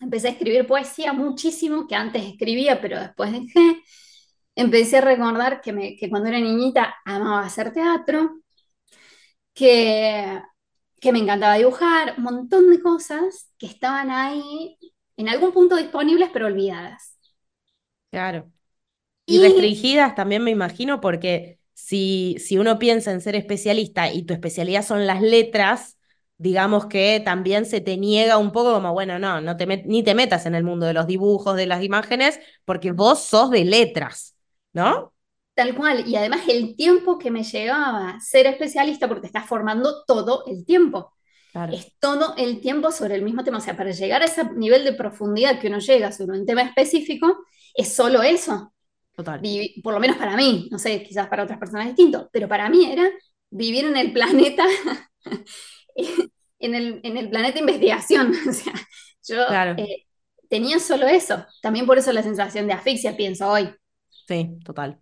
[0.00, 3.82] Empecé a escribir poesía muchísimo, que antes escribía, pero después dejé.
[4.54, 8.40] Empecé a recordar que, me, que cuando era niñita amaba hacer teatro,
[9.54, 10.42] que,
[11.00, 14.78] que me encantaba dibujar, un montón de cosas que estaban ahí
[15.16, 17.18] en algún punto disponibles, pero olvidadas.
[18.10, 18.50] Claro.
[19.26, 24.34] Y, restringidas también me imagino, porque si, si uno piensa en ser especialista y tu
[24.34, 25.95] especialidad son las letras,
[26.38, 30.14] digamos que también se te niega un poco como, bueno, no, no te ni te
[30.14, 34.36] metas en el mundo de los dibujos, de las imágenes, porque vos sos de letras,
[34.72, 35.12] ¿no?
[35.54, 40.04] Tal cual, y además el tiempo que me llevaba ser especialista, porque te estás formando
[40.06, 41.14] todo el tiempo.
[41.72, 43.56] Es todo el tiempo sobre el mismo tema.
[43.56, 46.60] O sea, para llegar a ese nivel de profundidad que uno llega sobre un tema
[46.60, 48.74] específico, es solo eso.
[49.14, 49.40] Total.
[49.82, 52.84] por lo menos para mí, no sé, quizás para otras personas distinto, pero para mí
[52.84, 53.08] era
[53.48, 54.66] vivir en el planeta,
[56.58, 58.32] en, el, en el planeta investigación.
[58.48, 58.72] O sea,
[59.26, 59.42] yo
[59.76, 60.06] eh,
[60.48, 61.44] tenía solo eso.
[61.62, 63.74] También por eso la sensación de asfixia, pienso hoy.
[64.26, 65.00] Sí, total.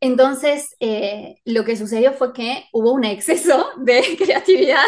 [0.00, 4.84] Entonces, eh, lo que sucedió fue que hubo un exceso de creatividad.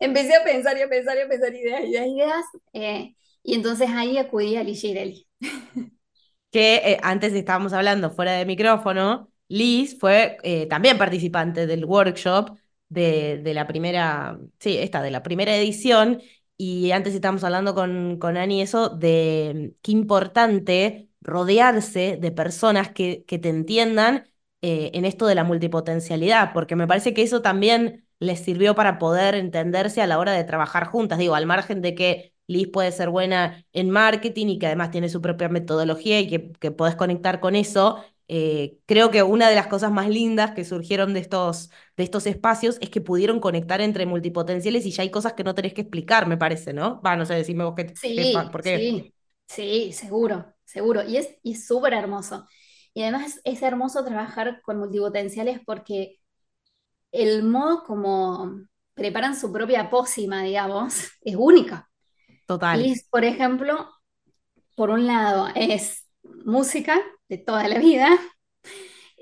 [0.00, 2.44] Empecé a pensar y a pensar y a pensar ideas, ideas, ideas.
[2.72, 4.82] Eh, y entonces ahí acudí a Liz
[6.50, 9.28] Que eh, antes estábamos hablando fuera de micrófono.
[9.48, 10.38] Liz fue
[10.70, 12.56] también participante del workshop
[12.94, 16.22] de, de, la primera, sí, esta, de la primera edición.
[16.56, 23.24] Y antes estábamos hablando con, con Ani eso de qué importante rodearse de personas que,
[23.26, 24.28] que te entiendan
[24.62, 28.98] eh, en esto de la multipotencialidad, porque me parece que eso también les sirvió para
[28.98, 31.18] poder entenderse a la hora de trabajar juntas.
[31.18, 35.08] Digo, al margen de que Liz puede ser buena en marketing y que además tiene
[35.08, 39.54] su propia metodología y que, que podés conectar con eso, eh, creo que una de
[39.54, 43.80] las cosas más lindas que surgieron de estos, de estos espacios es que pudieron conectar
[43.80, 47.00] entre multipotenciales y ya hay cosas que no tenés que explicar, me parece, ¿no?
[47.02, 48.78] Va, no sé, decime vos qué, sí, por qué.
[48.78, 49.14] Sí,
[49.46, 51.02] sí, seguro, seguro.
[51.04, 52.46] Y es súper hermoso.
[52.94, 56.18] Y además es hermoso trabajar con multipotenciales porque
[57.12, 58.60] el modo como
[58.94, 61.88] preparan su propia pócima, digamos, es única.
[62.46, 62.84] Total.
[62.84, 63.88] Y, por ejemplo,
[64.76, 66.03] por un lado es
[66.44, 68.18] música de toda la vida,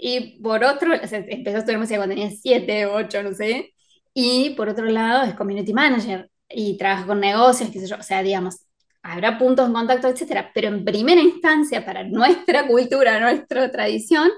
[0.04, 3.72] y por otro, empezó a estudiar música cuando tenía 7, 8, no sé,
[4.12, 8.02] y por otro lado es community manager y trabaja con negocios, qué sé yo, o
[8.02, 8.66] sea, digamos,
[9.02, 14.28] habrá puntos en contacto, etcétera, pero en primera instancia, para nuestra cultura, nuestra tradición,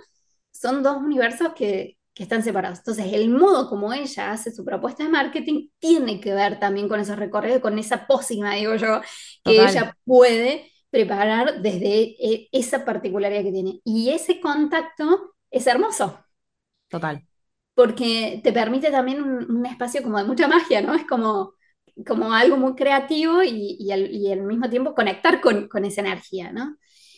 [0.52, 2.80] son dos universos que, que, están separados.
[2.80, 7.00] Entonces, el modo como ella hace su propuesta de marketing tiene que ver también con
[7.00, 9.00] esos recorridos, con esa pócima, digo yo,
[9.42, 13.80] que ella puede preparar desde e, esa particularidad que tiene.
[13.84, 16.24] Y ese contacto es hermoso.
[16.88, 17.26] Total.
[17.74, 20.94] Porque te permite también un, un espacio como de mucha magia, ¿no?
[20.94, 21.54] Es como
[22.06, 26.76] como algo muy creativo y, al, mismo tiempo conectar con, esa energía, ¿no?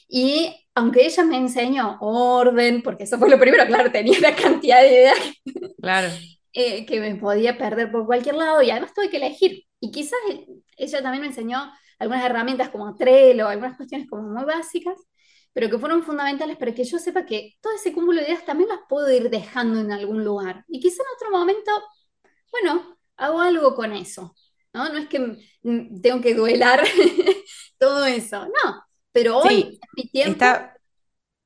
[0.08, 4.82] Y aunque ella me enseñó orden, porque eso fue lo primero, claro, tenía una cantidad
[4.82, 5.18] de ideas
[5.80, 6.08] claro.
[6.58, 9.64] Eh, que me podía perder por cualquier lado y además tuve que elegir.
[9.78, 10.18] Y quizás
[10.78, 14.98] ella también me enseñó algunas herramientas como Trello, algunas cuestiones como muy básicas,
[15.52, 18.68] pero que fueron fundamentales para que yo sepa que todo ese cúmulo de ideas también
[18.68, 20.64] las puedo ir dejando en algún lugar.
[20.68, 21.70] Y quizá en otro momento,
[22.50, 24.34] bueno, hago algo con eso.
[24.74, 24.88] ¿no?
[24.90, 25.38] No es que
[26.02, 26.82] tengo que duelar
[27.78, 28.82] todo eso, no.
[29.12, 30.32] Pero hoy, mi tiempo...
[30.32, 30.76] Está,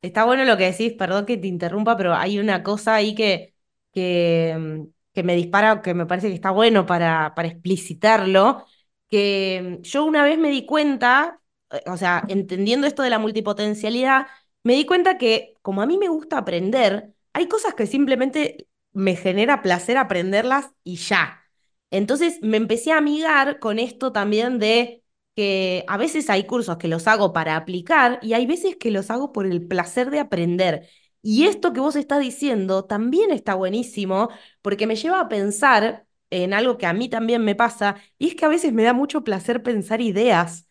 [0.03, 3.55] está, bueno lo que decís, perdón que te interrumpa, pero hay una cosa ahí que,
[3.93, 8.67] que, que me dispara, que me parece que está bueno para, para explicitarlo,
[9.11, 11.41] que yo una vez me di cuenta
[11.87, 14.27] o sea, entendiendo esto de la multipotencialidad,
[14.63, 19.17] me di cuenta que como a mí me gusta aprender, hay cosas que simplemente me
[19.17, 21.43] genera placer aprenderlas y ya.
[21.91, 25.03] Entonces me empecé a amigar con esto también de
[25.37, 29.11] que a veces hay cursos que los hago para aplicar y hay veces que los
[29.11, 30.89] hago por el placer de aprender.
[31.23, 34.31] Y esto que vos estás diciendo también está buenísimo
[34.63, 38.35] porque me lleva a pensar en algo que a mí también me pasa y es
[38.35, 40.67] que a veces me da mucho placer pensar ideas.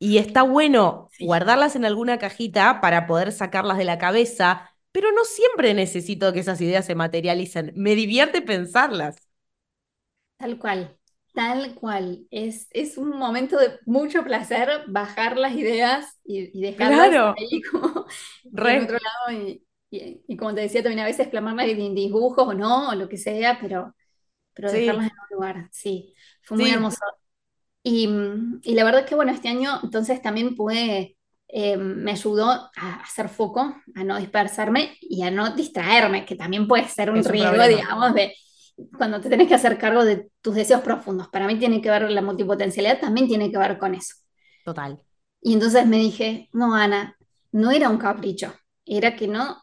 [0.00, 5.24] Y está bueno guardarlas en alguna cajita para poder sacarlas de la cabeza, pero no
[5.24, 7.72] siempre necesito que esas ideas se materialicen.
[7.74, 9.16] Me divierte pensarlas.
[10.36, 10.96] Tal cual,
[11.34, 12.26] tal cual.
[12.30, 18.06] Es, es un momento de mucho placer bajar las ideas y, dejarlas ahí como
[18.44, 19.58] en otro lado.
[19.90, 23.16] Y, como te decía también a veces plasmarlas en dibujos o no, o lo que
[23.16, 23.94] sea, pero,
[24.58, 25.68] pero dejarlas en un lugar.
[25.70, 26.98] Sí, fue muy hermoso.
[27.84, 31.16] Y, la verdad es que, bueno, este año entonces también pude,
[31.46, 36.66] eh, me ayudó a hacer foco, a no dispersarme y a no distraerme, que también
[36.66, 38.34] puede ser un riesgo, digamos, de
[38.96, 41.28] cuando te tenés que hacer cargo de tus deseos profundos.
[41.28, 44.16] Para mí tiene que ver la multipotencialidad, también tiene que ver con eso.
[44.64, 45.00] Total.
[45.40, 47.16] Y entonces me dije, no, Ana,
[47.52, 48.52] no era un capricho,
[48.84, 49.62] era que no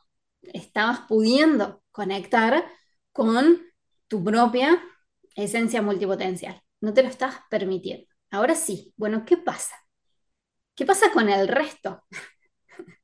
[0.54, 2.64] estabas pudiendo conectar
[3.12, 3.65] con
[4.08, 4.82] tu propia
[5.36, 8.08] esencia multipotencial no te lo estás permitiendo.
[8.32, 9.76] Ahora sí, bueno, ¿qué pasa?
[10.76, 12.04] ¿Qué pasa con el resto?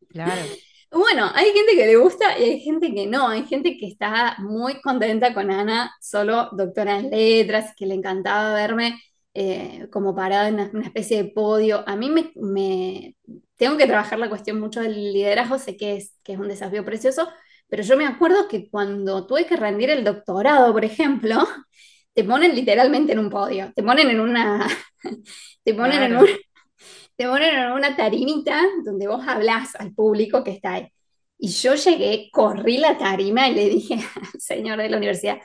[0.10, 0.42] Claro.
[0.94, 3.30] Bueno, hay gente que le gusta y hay gente que no.
[3.30, 8.54] Hay gente que está muy contenta con Ana, solo doctora en letras, que le encantaba
[8.54, 9.02] verme
[9.34, 11.88] eh, como parada en una, especie de podio.
[11.88, 13.16] A mí me,
[13.56, 16.84] tengo que trabajar la cuestión mucho del liderazgo, sé que es, que es un desafío
[16.84, 17.30] precioso,
[17.72, 21.38] pero yo me acuerdo que cuando tuve que rendir el doctorado, por ejemplo,
[22.14, 24.68] te ponen literalmente en un podio, te ponen en una,
[25.64, 26.20] te ponen en
[27.16, 30.90] te ponen en una tarimita donde vos hablas al público que está ahí.
[31.38, 35.40] Y yo llegué, corrí la tarima y le dije al señor de la universidad,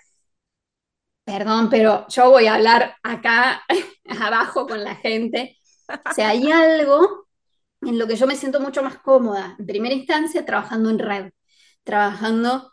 [1.24, 3.62] perdón, pero yo voy a hablar acá
[4.20, 5.56] abajo con la gente.
[5.88, 7.28] O sea, hay algo
[7.82, 11.30] en lo que yo me siento mucho más cómoda, en primera instancia, trabajando en red,
[11.87, 12.72] trabajando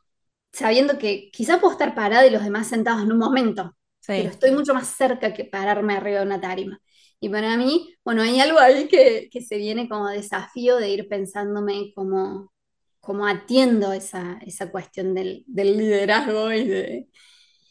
[0.54, 4.52] sabiendo que quizá puedo estar parada y los demás sentados en un momento, pero estoy
[4.52, 6.80] mucho más cerca que pararme arriba de una tarima.
[7.20, 11.08] Y para mí, bueno, hay algo ahí que, que se viene como desafío de ir
[11.08, 12.54] pensándome como,
[13.00, 17.08] como atiendo esa, esa cuestión del, del, liderazgo y de...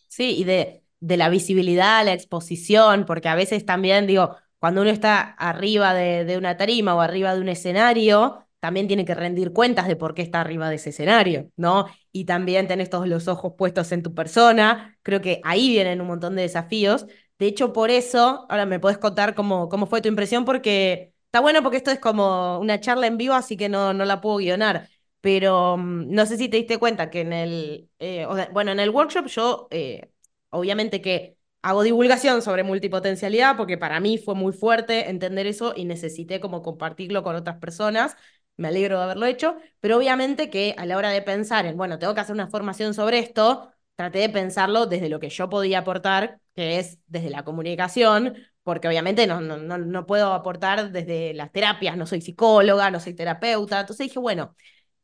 [0.08, 4.90] Sí, y de, de la visibilidad, la exposición, porque a veces también digo, cuando uno
[4.90, 9.52] está arriba de, de una tarima o arriba de un escenario, también tiene que rendir
[9.52, 11.86] cuentas de por qué está arriba de ese escenario, ¿no?
[12.12, 14.96] Y también tenés todos los ojos puestos en tu persona.
[15.02, 17.06] Creo que ahí vienen un montón de desafíos.
[17.40, 21.40] De hecho, por eso, ahora me puedes contar cómo, cómo fue tu impresión, porque está
[21.40, 24.36] bueno porque esto es como una charla en vivo, así que no, no la puedo
[24.36, 24.88] guionar.
[25.20, 28.90] Pero mm, no sé si te diste cuenta que en el, eh, bueno, en el
[28.90, 30.08] workshop yo, eh,
[30.50, 35.84] obviamente que hago divulgación sobre multipotencialidad porque para mí fue muy fuerte entender eso y
[35.84, 38.16] necesité como compartirlo con otras personas
[38.56, 41.98] me alegro de haberlo hecho, pero obviamente que a la hora de pensar en, bueno,
[41.98, 45.80] tengo que hacer una formación sobre esto, traté de pensarlo desde lo que yo podía
[45.80, 51.50] aportar, que es desde la comunicación, porque obviamente no, no, no, puedo aportar desde las
[51.52, 54.54] terapias, no soy psicóloga, no soy terapeuta, entonces dije, bueno,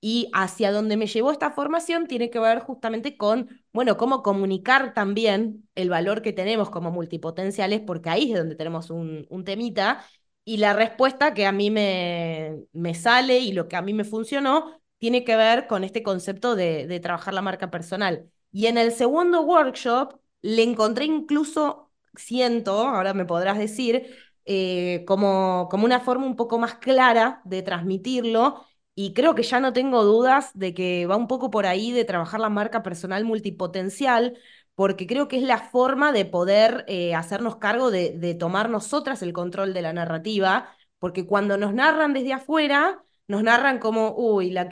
[0.01, 4.95] y hacia donde me llevó esta formación tiene que ver justamente con, bueno, cómo comunicar
[4.95, 10.05] también el valor que tenemos como multipotenciales, porque ahí es donde tenemos un, un temita,
[10.49, 14.05] y la respuesta que a mí me, me sale y lo que a mí me
[14.05, 18.31] funcionó tiene que ver con este concepto de, de trabajar la marca personal.
[18.51, 25.69] Y en el segundo workshop le encontré incluso, siento, ahora me podrás decir, eh, como,
[25.71, 28.65] como una forma un poco más clara de transmitirlo.
[28.95, 32.05] Y creo que ya no tengo dudas de que va un poco por ahí de
[32.05, 34.39] trabajar la marca personal multipotencial,
[34.79, 39.33] porque creo que es la forma de poder eh, hacernos cargo de, tomar nosotras el
[39.33, 44.69] control de la narrativa, porque cuando nos narran desde afuera, nos narran como, uy, la,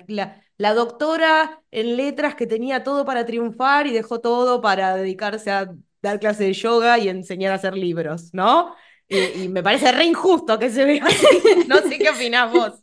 [0.59, 5.75] la, doctora en letras que tenía todo para triunfar y dejó todo para dedicarse a
[6.01, 8.77] dar clase de yoga y enseñar a hacer libros, ¿no?
[9.09, 11.27] Y, me parece re injusto que se vea así.
[11.67, 12.75] No sé qué opinás vos.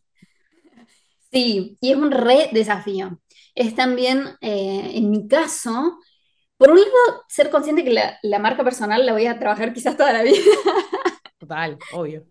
[1.31, 3.17] Sí, y es un re desafío.
[3.55, 5.99] Es también, eh, en mi caso,
[6.63, 9.97] por un lado, ser consciente que la, la marca personal la voy a trabajar quizás
[9.97, 10.39] toda la vida.
[11.37, 12.25] Total, obvio.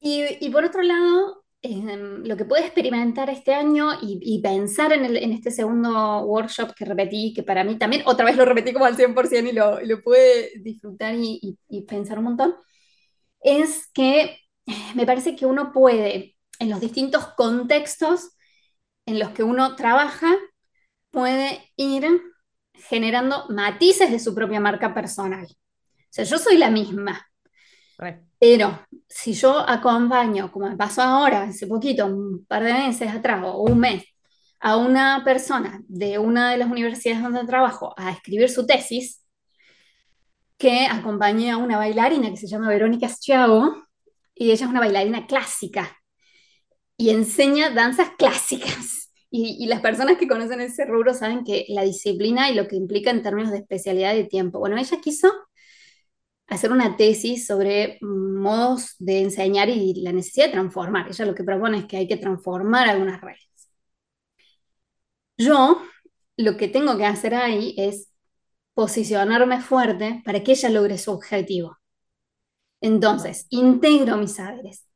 [0.00, 4.92] Y, y por otro lado, em, lo que pude experimentar este año y, y pensar
[4.92, 8.44] en, el- en este segundo workshop que repetí, que para mí también otra vez lo
[8.44, 12.24] repetí como al 100% y lo, y lo pude disfrutar y, y- y pensar un
[12.24, 12.54] montón,
[13.42, 14.22] es que
[14.66, 18.30] eh, me parece que uno puede, en los distintos contextos
[19.06, 20.34] en los que uno trabaja,
[21.10, 22.06] puede ir
[22.88, 25.46] generando matices de su propia marca personal.
[25.46, 27.26] O sea, yo soy la misma,
[28.38, 33.42] pero si yo acompaño, como me pasó ahora, hace poquito, un par de meses atrás
[33.44, 34.04] o un mes,
[34.60, 39.24] a una persona de una de las universidades donde trabajo a escribir su tesis,
[40.56, 43.76] que acompañé a una bailarina que se llama Verónica Schiavo,
[44.34, 45.96] y ella es una bailarina clásica
[46.96, 48.97] y enseña danzas clásicas.
[49.30, 52.76] Y, y las personas que conocen ese rubro saben que la disciplina y lo que
[52.76, 54.58] implica en términos de especialidad de tiempo.
[54.58, 55.30] Bueno, ella quiso
[56.46, 61.08] hacer una tesis sobre modos de enseñar y la necesidad de transformar.
[61.08, 63.68] Ella lo que propone es que hay que transformar algunas reglas.
[65.36, 65.82] Yo
[66.36, 68.10] lo que tengo que hacer ahí es
[68.74, 71.78] posicionarme fuerte para que ella logre su objetivo.
[72.80, 74.86] Entonces, integro mis saberes,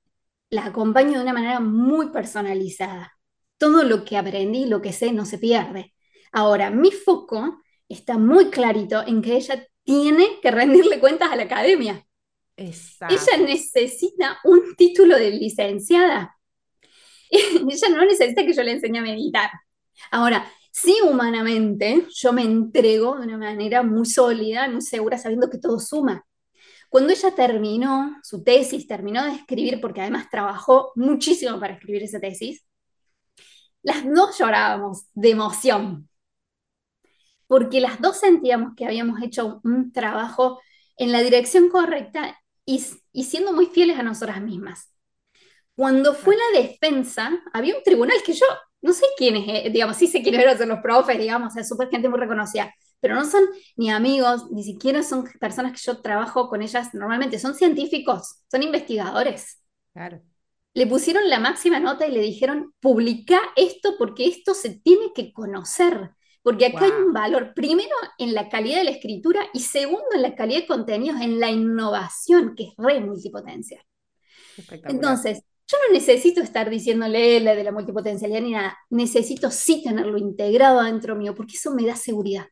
[0.50, 3.12] la acompaño de una manera muy personalizada.
[3.62, 5.94] Todo lo que aprendí, lo que sé, no se pierde.
[6.32, 11.44] Ahora, mi foco está muy clarito en que ella tiene que rendirle cuentas a la
[11.44, 12.04] academia.
[12.56, 13.14] Exacto.
[13.14, 16.36] Ella necesita un título de licenciada.
[17.30, 19.48] Ella no necesita que yo le enseñe a meditar.
[20.10, 25.58] Ahora, sí humanamente, yo me entrego de una manera muy sólida, muy segura, sabiendo que
[25.58, 26.26] todo suma.
[26.88, 32.18] Cuando ella terminó su tesis, terminó de escribir, porque además trabajó muchísimo para escribir esa
[32.18, 32.66] tesis,
[33.82, 36.08] las dos llorábamos de emoción,
[37.46, 40.60] porque las dos sentíamos que habíamos hecho un trabajo
[40.96, 44.90] en la dirección correcta y, y siendo muy fieles a nosotras mismas.
[45.74, 48.46] Cuando fue la defensa, había un tribunal que yo
[48.82, 52.08] no sé quiénes, eh, digamos, sí sé quiénes eran los profes, digamos, es súper gente
[52.08, 53.44] muy reconocida, pero no son
[53.76, 58.62] ni amigos, ni siquiera son personas que yo trabajo con ellas normalmente, son científicos, son
[58.62, 59.60] investigadores.
[59.92, 60.22] Claro.
[60.74, 65.32] Le pusieron la máxima nota y le dijeron, publica esto porque esto se tiene que
[65.32, 66.12] conocer,
[66.42, 70.22] porque acá hay un valor, primero en la calidad de la escritura y segundo en
[70.22, 73.82] la calidad de contenidos, en la innovación, que es re multipotencial.
[74.84, 80.18] Entonces, yo no necesito estar diciéndole la de la multipotencialidad ni nada, necesito sí tenerlo
[80.18, 82.46] integrado adentro mío, porque eso me da seguridad,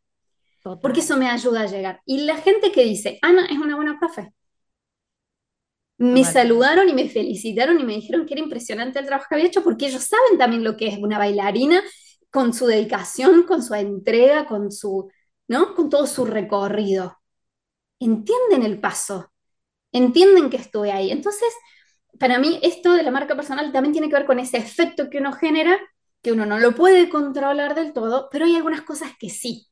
[0.62, 0.80] Total.
[0.80, 2.00] porque eso me ayuda a llegar.
[2.06, 4.32] Y la gente que dice, Ana es una buena profe,
[6.00, 6.34] me Total.
[6.34, 9.64] saludaron y me felicitaron y me dijeron que era impresionante el trabajo que había hecho,
[9.64, 11.82] porque ellos saben también lo que es una bailarina,
[12.32, 15.10] con su dedicación, con su entrega, con su,
[15.48, 15.74] ¿no?
[15.76, 17.18] Con todo su recorrido.
[18.00, 19.32] Entienden el paso,
[19.92, 21.10] entienden que estuve ahí.
[21.12, 21.48] Entonces,
[22.18, 25.18] para mí esto de la marca personal también tiene que ver con ese efecto que
[25.18, 25.78] uno genera,
[26.22, 29.68] que uno no lo puede controlar del todo, pero hay algunas cosas que sí.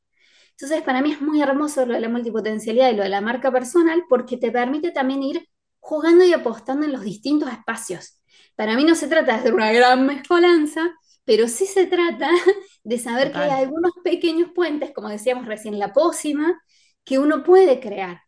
[0.52, 3.52] Entonces, para mí es muy hermoso lo de la multipotencialidad y lo de la marca
[3.52, 5.48] personal porque te permite también ir
[5.88, 8.20] jugando y apostando en los distintos espacios.
[8.56, 10.82] Para mí no se trata de hacer una gran mezcolanza,
[11.24, 12.28] pero sí se trata
[12.84, 16.60] de saber que hay algunos pequeños puentes, como decíamos recién, la pócima,
[17.04, 18.20] que uno puede crear.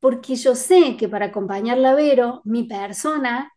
[0.00, 3.52] Porque yo sé que para acompañarla a Vero, mi persona,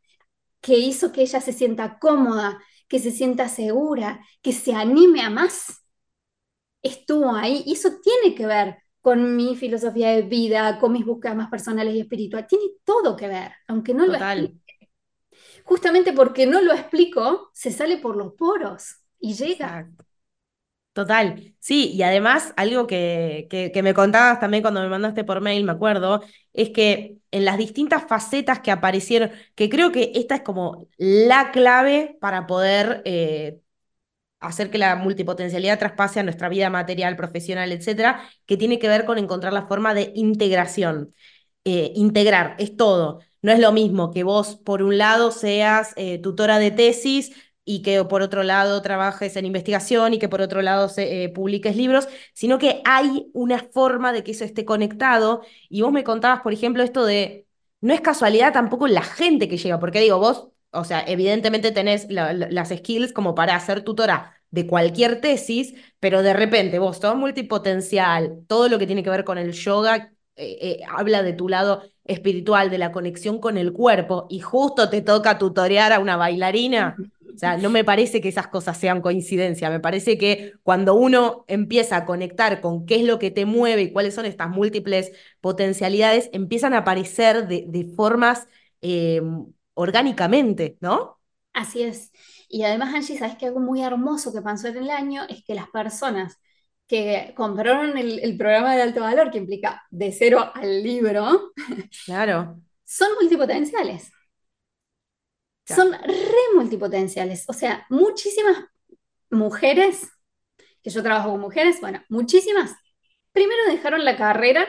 [0.59, 5.29] que hizo que ella se sienta cómoda, que se sienta segura, que se anime a
[5.29, 5.81] más,
[6.81, 7.63] estuvo ahí.
[7.65, 11.93] Y eso tiene que ver con mi filosofía de vida, con mis búsquedas más personales
[11.95, 12.47] y espirituales.
[12.49, 14.39] Tiene todo que ver, aunque no lo Total.
[14.39, 14.55] explique.
[15.65, 19.83] Justamente porque no lo explico, se sale por los poros y llega.
[19.83, 20.05] Exacto.
[20.93, 25.41] Total, sí, y además algo que, que, que me contabas también cuando me mandaste por
[25.41, 30.35] mail, me acuerdo, es que en las distintas facetas que aparecieron, que creo que esta
[30.35, 33.59] es como la clave para poder eh,
[34.47, 39.05] hacer que la multipotencialidad traspase a nuestra vida material, profesional, etcétera, que tiene que ver
[39.05, 41.13] con encontrar la forma de integración.
[41.63, 43.21] Eh, integrar, es todo.
[43.41, 47.33] No es lo mismo que vos, por un lado, seas eh, tutora de tesis
[47.67, 51.29] y que por otro lado trabajes en investigación y que por otro lado se, eh,
[51.29, 55.41] publiques libros, sino que hay una forma de que eso esté conectado.
[55.69, 57.47] Y vos me contabas, por ejemplo, esto de,
[57.81, 62.07] no es casualidad tampoco la gente que llega, porque digo, vos, o sea, evidentemente tenés
[62.11, 66.99] la- la- las skills como para ser tutora de cualquier tesis, pero de repente vos,
[66.99, 71.33] todo multipotencial, todo lo que tiene que ver con el yoga, eh, eh, habla de
[71.33, 75.99] tu lado espiritual, de la conexión con el cuerpo, y justo te toca tutorear a
[75.99, 76.95] una bailarina.
[77.33, 81.43] O sea, no me parece que esas cosas sean coincidencia, me parece que cuando uno
[81.47, 85.11] empieza a conectar con qué es lo que te mueve y cuáles son estas múltiples
[85.41, 88.47] potencialidades, empiezan a aparecer de, formas
[88.81, 89.21] eh,
[89.73, 91.19] orgánicamente, ¿no?
[91.51, 92.11] Así es.
[92.49, 95.23] Y además, Angie, ¿sabes que algo muy hermoso que pasó en el año?
[95.29, 96.39] Es que las personas
[96.87, 101.53] que compraron el, programa de alto valor, que implica de cero al libro,
[102.05, 102.61] claro.
[102.83, 104.11] son multipotenciales.
[105.65, 107.45] Son re multipotenciales.
[107.47, 108.65] O sea, muchísimas
[109.31, 110.07] mujeres,
[110.83, 112.75] que yo trabajo con mujeres, bueno, muchísimas,
[113.31, 114.67] primero dejaron la carrera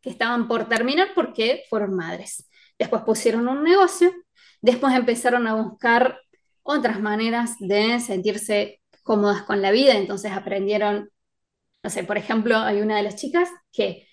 [0.00, 2.48] que estaban por terminar porque fueron madres.
[2.78, 4.12] Después pusieron un negocio,
[4.60, 6.20] después empezaron a buscar
[6.64, 11.10] otras maneras de sentirse cómodas con la vida, entonces aprendieron
[11.84, 14.08] no sé, por ejemplo, hay una de las chicas que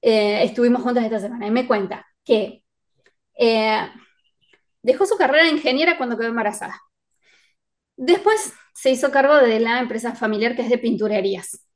[0.00, 2.64] eh, estuvimos juntas esta semana y me cuenta que
[3.38, 3.90] eh,
[4.82, 6.80] dejó su carrera de ingeniera cuando quedó embarazada.
[7.96, 11.66] Después se hizo cargo de la empresa familiar que es de pinturerías.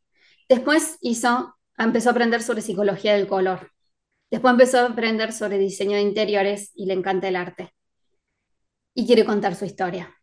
[0.49, 3.71] Después hizo, empezó a aprender sobre psicología del color.
[4.31, 7.75] Después empezó a aprender sobre diseño de interiores y le encanta el arte.
[8.95, 10.15] Y quiere contar su historia.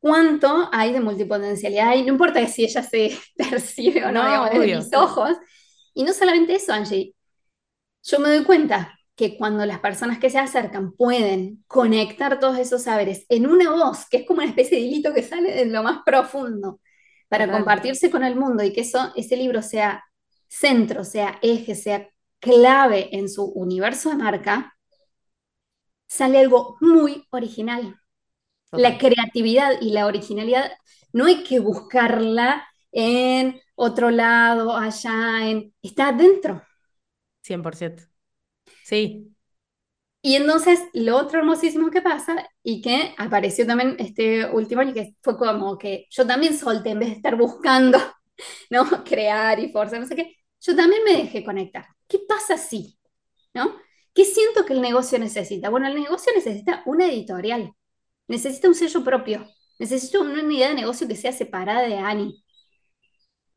[0.00, 4.76] Cuánto hay de multipotencialidad y no importa si ella se percibe o no, no desde
[4.76, 5.36] mis ojos.
[5.94, 7.14] Y no solamente eso, Angie,
[8.02, 12.84] yo me doy cuenta que cuando las personas que se acercan pueden conectar todos esos
[12.84, 15.82] saberes en una voz, que es como una especie de hilito que sale de lo
[15.82, 16.80] más profundo,
[17.28, 20.04] para compartirse con el mundo y que eso, ese libro sea
[20.46, 22.08] centro, sea eje, sea
[22.40, 24.77] clave en su universo de marca,
[26.08, 27.96] sale algo muy original.
[28.72, 30.72] La creatividad y la originalidad
[31.12, 36.62] no hay que buscarla en otro lado, allá, en, está dentro.
[37.42, 38.04] 100%.
[38.84, 39.34] Sí.
[40.20, 45.14] Y entonces lo otro hermosísimo que pasa y que apareció también este último año, que
[45.22, 47.98] fue como que yo también solté, en vez de estar buscando,
[48.70, 49.04] ¿no?
[49.04, 51.86] Crear y forzar, no sé qué, yo también me dejé conectar.
[52.08, 52.98] ¿Qué pasa si?
[53.54, 53.76] ¿No?
[54.18, 55.70] ¿Qué siento que el negocio necesita?
[55.70, 57.72] Bueno, el negocio necesita una editorial.
[58.26, 59.46] Necesita un sello propio.
[59.78, 62.44] Necesito una unidad de negocio que sea separada de Ani.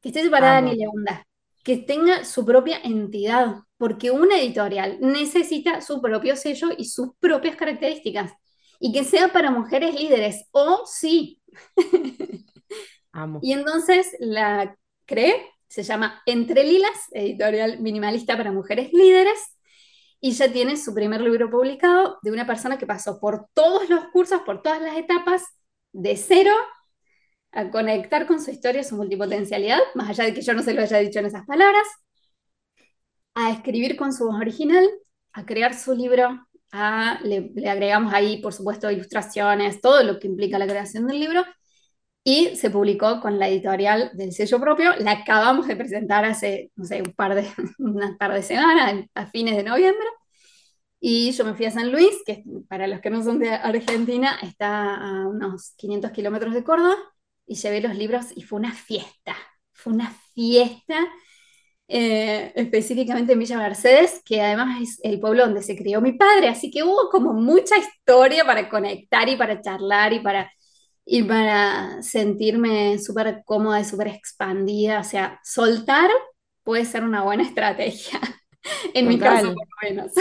[0.01, 1.25] Que esté separada de Ani Leonda.
[1.63, 3.55] Que tenga su propia entidad.
[3.77, 8.31] Porque una editorial necesita su propio sello y sus propias características.
[8.79, 10.45] Y que sea para mujeres líderes.
[10.51, 11.41] O sí.
[13.41, 15.43] Y entonces la creé.
[15.67, 19.39] Se llama Entre Lilas, editorial minimalista para mujeres líderes
[20.21, 24.05] y ya tiene su primer libro publicado de una persona que pasó por todos los
[24.09, 25.43] cursos, por todas las etapas,
[25.93, 26.53] de cero
[27.51, 30.81] a conectar con su historia, su multipotencialidad, más allá de que yo no se lo
[30.81, 31.85] haya dicho en esas palabras,
[33.35, 34.87] a escribir con su voz original,
[35.33, 40.27] a crear su libro, a, le, le agregamos ahí, por supuesto, ilustraciones, todo lo que
[40.27, 41.43] implica la creación del libro,
[42.23, 44.95] y se publicó con la editorial del sello propio.
[44.99, 47.47] La acabamos de presentar hace, no sé, un par de,
[47.79, 50.05] unas par de semanas, a fines de noviembre.
[50.99, 54.37] Y yo me fui a San Luis, que para los que no son de Argentina,
[54.43, 56.95] está a unos 500 kilómetros de Córdoba,
[57.47, 59.35] y llevé los libros y fue una fiesta,
[59.73, 60.95] fue una fiesta,
[61.87, 66.49] eh, específicamente en Villa Mercedes, que además es el pueblo donde se crió mi padre,
[66.49, 70.51] así que hubo como mucha historia para conectar y para charlar y para
[71.13, 75.01] y para sentirme súper cómoda y súper expandida.
[75.01, 76.09] O sea, soltar
[76.63, 78.17] puede ser una buena estrategia.
[78.93, 80.13] en mi caso, por lo menos.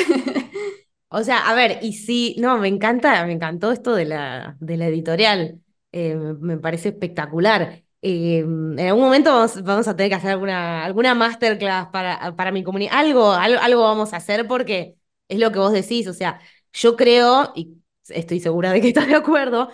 [1.13, 4.77] O sea, a ver, y sí, no, me encanta, me encantó esto de la, de
[4.77, 5.61] la editorial.
[5.93, 7.85] Eh, me parece espectacular.
[8.03, 12.65] Eh, en algún momento vamos, a tener que hacer alguna, alguna masterclass para, para mi
[12.65, 12.95] comunidad.
[12.95, 14.97] Algo, algo, algo vamos a hacer porque
[15.29, 16.09] es lo que vos decís.
[16.09, 16.41] O sea,
[16.73, 17.77] yo creo, y
[18.09, 19.69] estoy segura de que estás de acuerdo,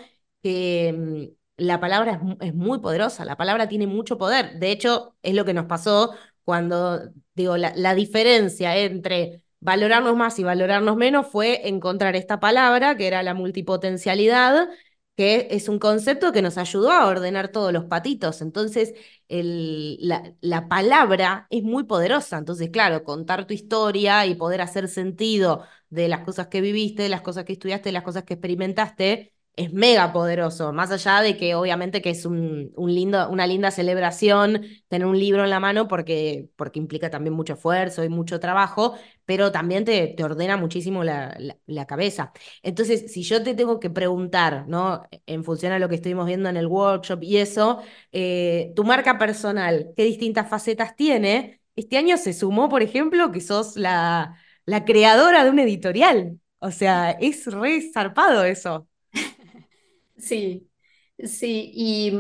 [0.47, 4.59] que mm, la palabra es, muy poderosa, la palabra tiene mucho poder.
[4.61, 7.01] De hecho, es lo que nos pasó cuando,
[7.35, 13.25] digo, la, diferencia entre valorarnos más y valorarnos menos fue encontrar esta palabra, que era
[13.25, 14.69] la multipotencialidad,
[15.17, 18.41] que es un concepto que nos ayudó a ordenar todos los patitos.
[18.43, 18.95] Entonces,
[19.29, 22.39] la, la, palabra es muy poderosa.
[22.39, 27.09] Entonces, claro, contar tu historia y poder hacer sentido de las cosas que viviste, de
[27.09, 31.37] las cosas que estudiaste, de las cosas que experimentaste, es mega poderoso, más allá de
[31.39, 35.89] que obviamente que es un, lindo, una linda celebración tener un libro en la mano
[35.89, 41.05] porque, porque implica también mucho esfuerzo y mucho trabajo, pero también te, te ordena muchísimo
[41.05, 41.37] la,
[41.67, 42.33] la, cabeza.
[42.63, 45.05] Entonces, si yo te tengo que preguntar, ¿no?
[45.27, 47.81] En función a lo que estuvimos viendo en el workshop y eso,
[48.13, 51.61] eh, tu marca personal, ¿qué distintas facetas tiene?
[51.77, 54.37] Este año se sumó, por ejemplo, que sos la,
[54.67, 56.41] la creadora de un editorial.
[56.59, 58.89] O sea, es re zarpado eso.
[60.27, 60.71] Sí,
[61.19, 62.13] sí, y,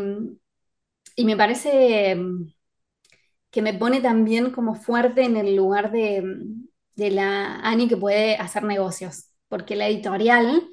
[1.16, 2.46] y me parece mm,
[3.50, 7.96] que me pone también como fuerte en el lugar de, mm, de la Ani que
[7.96, 10.68] puede hacer negocios, porque la editorial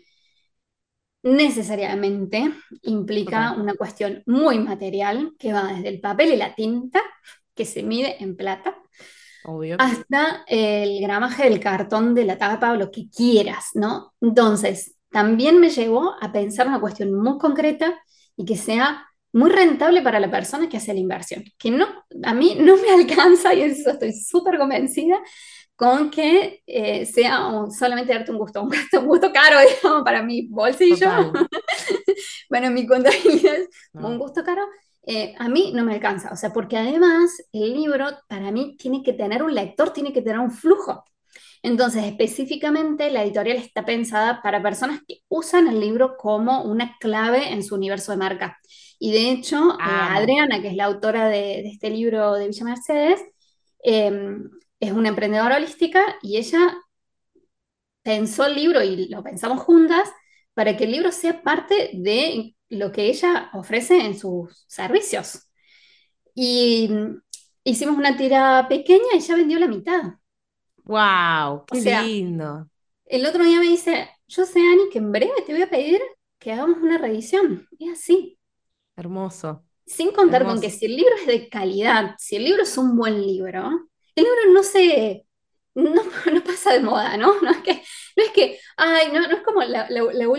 [1.23, 7.01] necesariamente implica Total, una cuestión muy material que va desde el papel y la tinta,
[7.55, 8.75] que se mide en plata,
[9.43, 9.77] obvio.
[9.77, 14.13] hasta el gramaje del cartón de la tapa o lo que quieras, ¿no?
[14.21, 18.01] Entonces, también me llevó a pensar una cuestión muy concreta
[18.37, 21.87] y que sea muy rentable para la persona que hace la inversión, que no,
[22.23, 25.19] a mí no me alcanza, y eso estoy súper convencida,
[25.75, 30.03] con que eh, sea un- solamente darte un gusto, un gusto, un gusto caro, digamos,
[30.03, 31.09] para mi bolsillo,
[32.49, 34.63] bueno, mi contabilidad es un No, gusto caro,
[35.05, 39.03] eh, a mí no me alcanza, o sea, porque además el libro para mí tiene
[39.03, 41.03] que tener un lector, tiene que tener un flujo.
[41.63, 47.53] Entonces, específicamente, la editorial está pensada para personas que usan el libro como una clave
[47.53, 48.59] en su universo de marca.
[48.99, 50.11] Y de hecho, eh, amo.
[50.11, 53.21] Adriana, que es la autora de, de este libro de Villa Mercedes,
[53.83, 54.11] eh,
[54.79, 56.75] es una emprendedora holística y ella
[58.01, 60.09] pensó el libro y lo pensamos juntas
[60.53, 65.49] para que el libro sea parte de lo que ella ofrece en sus servicios.
[66.35, 67.21] Y mm,
[67.63, 70.03] hicimos una tira pequeña y ya vendió la mitad.
[70.85, 72.69] Wow, O qué sea, lindo.
[73.05, 76.01] el otro día me dice, yo sé, Ani, que en breve te voy a pedir
[76.39, 77.67] que hagamos una reedición.
[77.79, 78.39] Y así,
[78.95, 82.77] Hermoso, sin contar con que si el libro es de calidad, si el libro es
[82.77, 85.25] un buen libro, el libro no se,
[85.75, 85.91] no,
[86.33, 87.39] no pasa de moda, ¿no?
[87.41, 87.73] No es que,
[88.15, 90.31] no es que, ay, no, no es como la- la- lo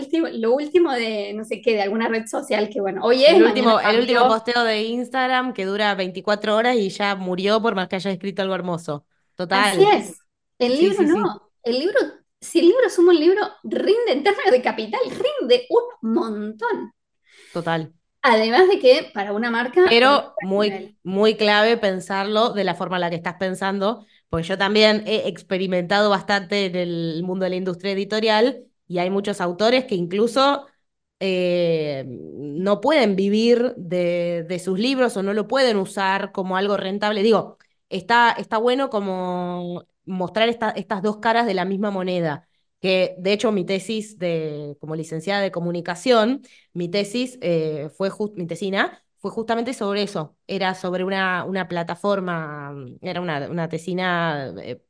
[0.54, 3.80] último de, no sé qué, de alguna red social que, bueno, hoy es, El último,
[3.80, 7.96] el último posteo de Instagram que dura 24 horas y ya murió por más que
[7.96, 9.06] haya escrito algo hermoso.
[9.50, 9.84] Así Total.
[9.84, 10.23] es.
[10.58, 11.16] El libro sí, no.
[11.22, 11.40] sí.
[11.62, 11.98] El libro,
[12.40, 16.92] si el libro es un libro, rinde en términos de capital, rinde un montón.
[17.52, 17.92] Total.
[18.22, 20.98] Además de que para una marca Pero muy, nivel.
[21.02, 25.28] muy clave pensarlo de la forma en la que estás pensando, porque yo también he
[25.28, 30.66] experimentado bastante en el mundo de la industria editorial y hay muchos autores que incluso
[31.20, 36.76] eh, no pueden vivir de, de sus libros o no lo pueden usar como algo
[36.76, 37.22] rentable.
[37.22, 37.58] Digo,
[37.90, 42.48] está, está bueno como mostrar esta- estas dos caras de la misma moneda,
[42.80, 46.42] que de hecho mi tesis de, como licenciada de comunicación,
[46.72, 48.46] mi tesis eh, fue just- mi
[49.18, 50.36] fue justamente sobre eso.
[50.46, 54.82] Era sobre una, una plataforma, era una, una tesina eh,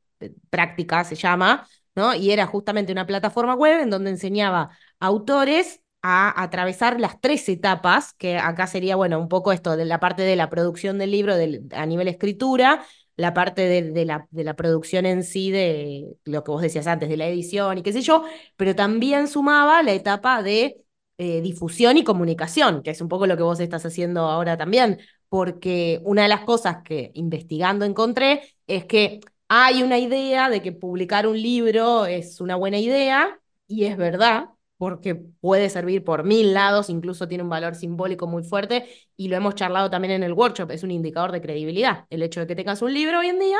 [0.49, 2.13] práctica, se llama, ¿no?
[2.15, 8.13] Y era justamente una plataforma web en donde enseñaba autores a atravesar las tres etapas,
[8.13, 11.35] que acá sería, bueno, un poco esto de la parte de la producción del libro
[11.35, 12.85] del- a nivel escritura,
[13.17, 17.09] la parte de, la, de la producción en sí, de lo que vos decías antes,
[17.09, 18.25] de la edición y qué sé yo,
[18.57, 20.81] pero también sumaba la etapa de
[21.17, 24.99] eh, difusión y comunicación, que es un poco lo que vos estás haciendo ahora también,
[25.29, 30.71] porque una de las cosas que investigando encontré es que hay una idea de que
[30.71, 36.53] publicar un libro es una buena idea, y es verdad, porque puede servir por mil
[36.53, 40.33] lados, incluso tiene un valor simbólico muy fuerte, y lo hemos charlado también en el
[40.33, 42.05] workshop, es un indicador de credibilidad.
[42.09, 43.57] El hecho de que tengas un libro hoy en día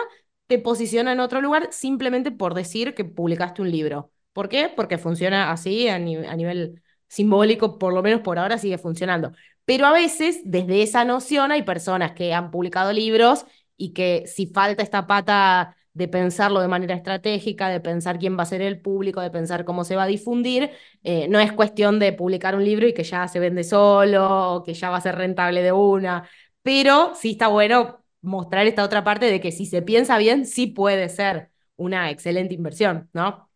[0.47, 4.11] te posiciona en otro lugar simplemente por decir que publicaste un libro.
[4.33, 4.71] ¿Por qué?
[4.75, 9.31] Porque funciona así a, a nivel simbólico, por lo menos por ahora sigue funcionando.
[9.65, 13.45] Pero a veces, desde esa noción, hay personas que han publicado libros
[13.77, 18.43] y que si falta esta pata de pensarlo de manera estratégica, de pensar quién va
[18.43, 20.71] a ser el público, de pensar cómo se va a difundir,
[21.03, 24.63] eh, no es cuestión de publicar un libro y que ya se vende solo, o
[24.63, 26.29] que ya va a ser rentable de una,
[26.63, 30.67] pero sí está bueno mostrar esta otra parte de que si se piensa bien, sí
[30.67, 33.49] puede ser una excelente inversión, ¿no?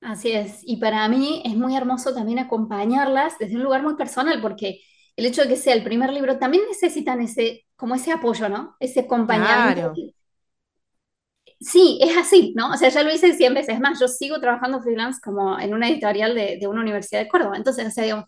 [0.00, 0.60] Así es.
[0.62, 4.80] Y para mí es muy hermoso también acompañarlas desde un lugar muy personal, porque
[5.16, 8.76] el hecho de que sea el primer libro también necesitan ese, como ese apoyo, ¿no?
[8.78, 9.82] Ese acompañamiento.
[9.82, 10.04] Claro,
[11.60, 12.70] Sí, es así, ¿no?
[12.72, 13.74] O sea, ya lo hice 100 veces.
[13.74, 17.28] Es más, yo sigo trabajando freelance como en una editorial de, de una universidad de
[17.28, 17.56] Córdoba.
[17.56, 18.26] Entonces, o sea, digamos,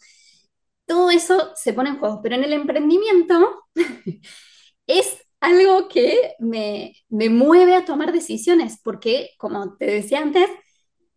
[0.86, 2.20] todo eso se pone en juego.
[2.22, 3.64] Pero en el emprendimiento
[4.86, 10.48] es algo que me, me mueve a tomar decisiones, porque, como te decía antes,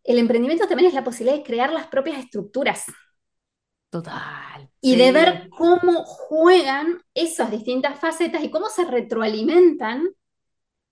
[0.03, 2.85] el emprendimiento también es la posibilidad de crear las propias estructuras
[3.89, 10.09] total, y de ver sí, cómo juegan esas distintas facetas y cómo se retroalimentan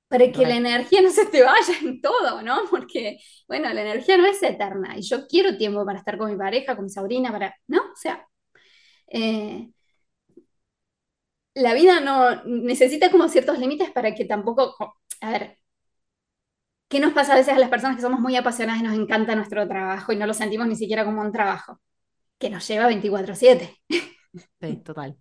[0.10, 2.62] para que la energía no se te vaya en todo, ¿no?
[2.72, 6.38] Porque, bueno, la energía no es eterna y yo quiero tiempo para estar con mi
[6.38, 7.80] pareja, con mi sobrina, para, ¿no?
[7.80, 8.28] O sea,
[9.10, 9.70] eh,
[11.54, 14.76] la vida no necesita como ciertos límites para que tampoco,
[15.22, 15.58] a ver,
[16.88, 19.36] ¿qué nos pasa a veces a las personas que somos muy apasionadas y nos encanta
[19.36, 21.80] nuestro trabajo y no lo sentimos ni siquiera como un trabajo?
[22.40, 23.78] que nos lleva 24/7.
[24.62, 25.18] Sí, total.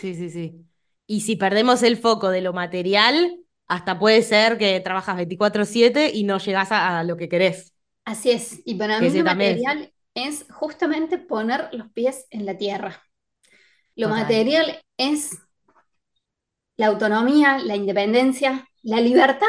[0.00, 0.66] Sí, sí, sí.
[1.06, 6.24] Y si perdemos el foco de lo material, hasta puede ser que trabajas 24/7 y
[6.24, 7.72] no llegas a, lo que querés.
[8.04, 8.60] Así es.
[8.64, 13.02] Y para mí lo material es justamente poner los pies en la tierra.
[13.96, 15.38] Lo material es
[16.76, 19.46] la autonomía, la independencia, la libertad.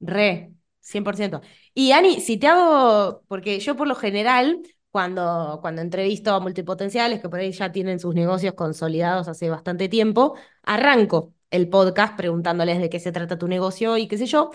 [0.00, 1.40] Re, 100%.
[1.74, 7.20] Y Ani, si te hago, porque yo por lo general, cuando, cuando entrevisto a multipotenciales
[7.20, 12.78] que por ahí ya tienen sus negocios consolidados hace bastante tiempo, arranco el podcast preguntándoles
[12.80, 14.50] de qué se trata tu negocio y qué sé yo.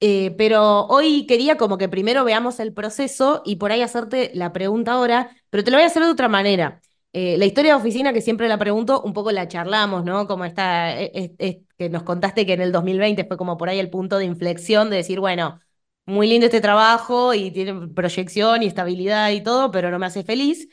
[0.00, 4.52] Eh, pero hoy quería como que primero veamos el proceso y por ahí hacerte la
[4.52, 6.80] pregunta ahora, pero te lo voy a hacer de otra manera.
[7.12, 10.26] Eh, la historia de oficina, que siempre la pregunto, un poco la charlamos, ¿no?
[10.26, 13.88] Como está, e, que nos contaste que en el 2020 fue como por ahí el
[13.90, 15.60] punto de inflexión de decir, bueno,
[16.06, 20.24] muy lindo este trabajo y tiene proyección y estabilidad y todo, pero no me hace
[20.24, 20.68] feliz.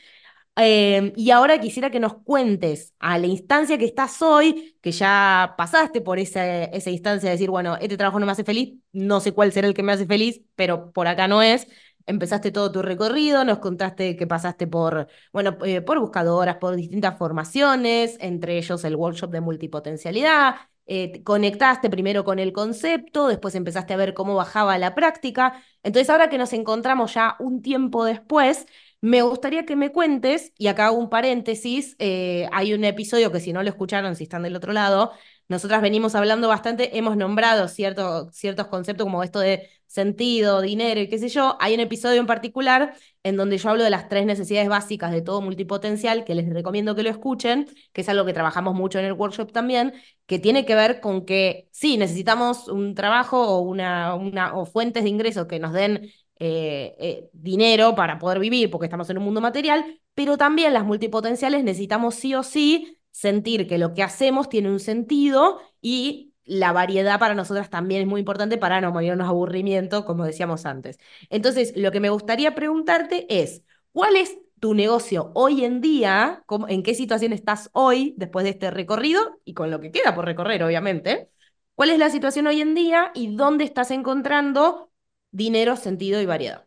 [0.54, 5.54] Em, y ahora quisiera que nos cuentes a la instancia que estás hoy, que ya
[5.56, 9.32] pasaste por esa, instancia de decir, bueno, este trabajo no me hace feliz, no sé
[9.32, 11.66] cuál será el que me hace feliz, pero por acá no es
[12.06, 17.16] empezaste todo tu recorrido, nos contaste que pasaste por, bueno, eh, por buscadoras, por distintas
[17.18, 20.56] formaciones, entre ellos el workshop de multipotencialidad.
[20.86, 25.62] Eh, conectaste primero con el concepto, después empezaste a ver cómo bajaba la práctica.
[25.82, 28.66] Entonces, ahora que nos encontramos ya un tiempo después,
[29.02, 33.40] me gustaría que me cuentes, y acá hago un paréntesis, eh, hay un episodio que
[33.40, 35.12] si no lo escucharon, si están del otro lado,
[35.48, 41.18] nosotras venimos hablando bastante, hemos nombrado ciertos conceptos como esto de sentido, dinero y qué
[41.18, 41.58] sé yo.
[41.60, 45.20] Hay un episodio en particular en donde yo hablo de las tres necesidades básicas de
[45.20, 49.04] todo multipotencial, que les recomiendo que lo escuchen, que es algo que trabajamos mucho en
[49.04, 49.92] el workshop también,
[50.26, 55.02] que tiene que ver con que sí, necesitamos un trabajo o, una, una, o fuentes
[55.02, 56.10] de ingresos que nos den
[56.44, 60.84] eh, eh, dinero para poder vivir, porque estamos en un mundo material, pero también las
[60.84, 66.72] multipotenciales necesitamos sí o sí sentir que lo que hacemos tiene un sentido y la
[66.72, 70.98] variedad para nosotras también es muy importante para no morirnos aburrimiento, como decíamos antes.
[71.30, 73.62] Entonces, lo que me gustaría preguntarte es,
[73.92, 76.44] ¿cuál es tu negocio hoy en día?
[76.66, 80.24] ¿En qué situación estás hoy después de este recorrido y con lo que queda por
[80.24, 81.30] recorrer, obviamente?
[81.76, 84.91] ¿Cuál es la situación hoy en día y dónde estás encontrando
[85.32, 86.66] dinero, sentido y variedad?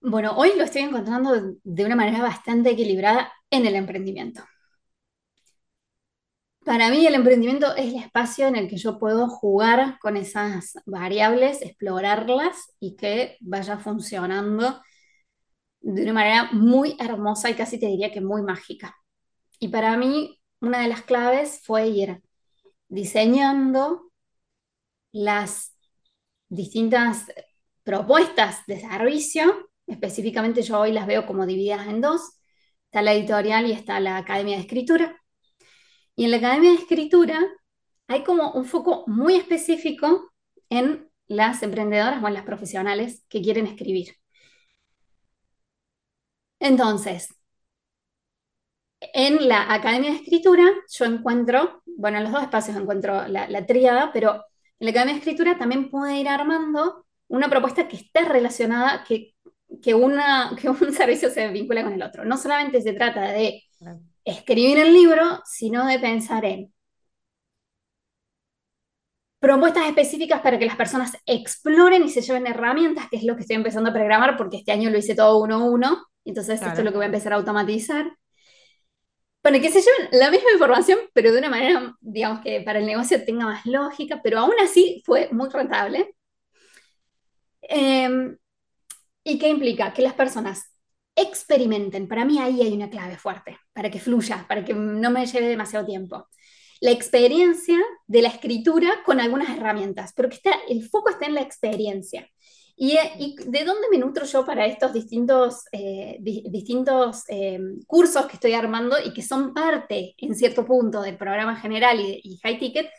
[0.00, 1.32] Bueno, hoy lo estoy encontrando
[1.64, 4.42] de una manera bastante equilibrada en el emprendimiento.
[6.64, 10.74] Para mí el emprendimiento es el espacio en el que yo puedo jugar con esas
[10.84, 14.80] variables, explorarlas y que vaya funcionando
[15.80, 18.96] de una manera muy hermosa y casi te diría que muy mágica.
[19.60, 22.22] Y para mí una de las claves fue ir
[22.88, 24.12] diseñando
[25.12, 25.76] las
[26.48, 27.26] distintas
[27.84, 32.40] propuestas de servicio específicamente yo hoy las veo como divididas en dos.
[32.86, 35.22] Está la editorial y está la Academia de Escritura.
[36.16, 37.40] Y en la Academia de Escritura
[38.08, 40.32] hay como un foco muy específico
[40.70, 44.16] en las emprendedoras o en las profesionales que quieren escribir.
[46.60, 47.28] Entonces,
[49.00, 53.66] en la Academia de Escritura yo encuentro, bueno, en los dos espacios encuentro la, la
[53.66, 54.44] tríada, pero
[54.78, 59.36] en la Academia de Escritura también puedo ir armando una propuesta que esté relacionada, que
[59.82, 62.24] que, una, que un servicio se vincula con el otro.
[62.24, 63.64] No solamente se trata de
[64.24, 66.72] escribir el libro, sino de pensar en
[69.38, 73.42] propuestas específicas para que las personas exploren y se lleven herramientas, que es lo que
[73.42, 76.78] estoy empezando a programar, porque este año lo hice todo uno a uno, entonces esto
[76.78, 78.10] es lo que voy a empezar a automatizar.
[79.46, 82.86] Para que se lleven la misma información, pero de una manera, digamos, que para el
[82.86, 86.16] negocio tenga más lógica, pero aún así fue muy rentable.
[87.62, 88.36] Eh,
[89.22, 89.92] ¿Y qué implica?
[89.92, 90.64] Que las personas
[91.14, 92.08] experimenten.
[92.08, 95.46] Para mí ahí hay una clave fuerte, para que fluya, para que no me lleve
[95.46, 96.26] demasiado tiempo.
[96.80, 97.78] La experiencia
[98.08, 102.28] de la escritura con algunas herramientas, pero que está, el foco está en la experiencia.
[102.78, 102.96] ¿Y,
[103.46, 108.96] de dónde me nutro yo para estos distintos, eh, distintos eh, cursos que estoy armando
[109.02, 112.90] y que son parte, en cierto punto, del programa general y, y High Ticket,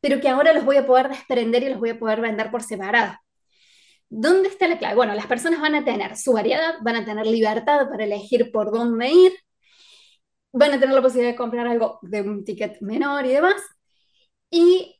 [0.00, 2.62] pero que ahora los voy a poder desprender y los voy a poder vender por
[2.62, 3.14] separado?
[4.08, 4.94] ¿Dónde está la clave?
[4.94, 8.72] Bueno, las personas van a tener su variedad, van a tener libertad para elegir por
[8.72, 9.32] dónde ir,
[10.52, 13.60] van a tener la posibilidad de comprar algo de un ticket menor y demás,
[14.50, 14.93] y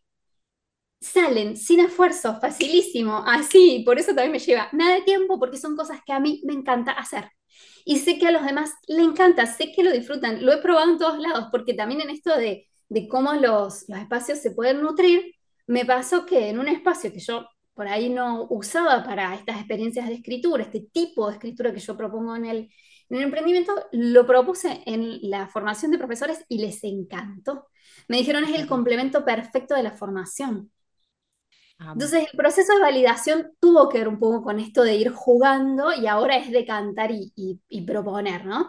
[1.04, 5.76] salen sin esfuerzo, facilísimo, así, por eso también me lleva nada de tiempo, porque son
[5.76, 7.30] cosas que a mí me encanta hacer.
[7.84, 10.90] Y sé que a los demás le encanta, sé que lo disfrutan, lo he probado
[10.90, 12.68] en todos lados, porque también en esto de,
[13.10, 15.34] cómo los, los espacios se pueden nutrir,
[15.66, 20.08] me pasó que en un espacio que yo por ahí no usaba para estas experiencias
[20.08, 22.58] de escritura, este tipo de escritura que yo propongo en el,
[23.08, 27.68] en el emprendimiento, lo propuse en la formación de profesores y les encantó.
[28.08, 30.70] Me dijeron es el complemento perfecto de la formación.
[31.78, 35.92] Entonces el proceso de validación tuvo que ver un poco con esto de ir jugando
[35.92, 37.32] y ahora es de cantar y,
[37.68, 38.68] y proponer, ¿no?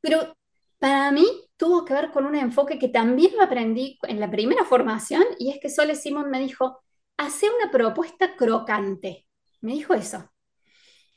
[0.00, 0.36] Pero
[0.78, 1.26] para mí
[1.56, 5.50] tuvo que ver con un enfoque que también lo aprendí en la primera formación y
[5.50, 6.82] es que Sole Simón me dijo,
[7.16, 9.26] hace una propuesta crocante.
[9.60, 10.30] Me dijo eso.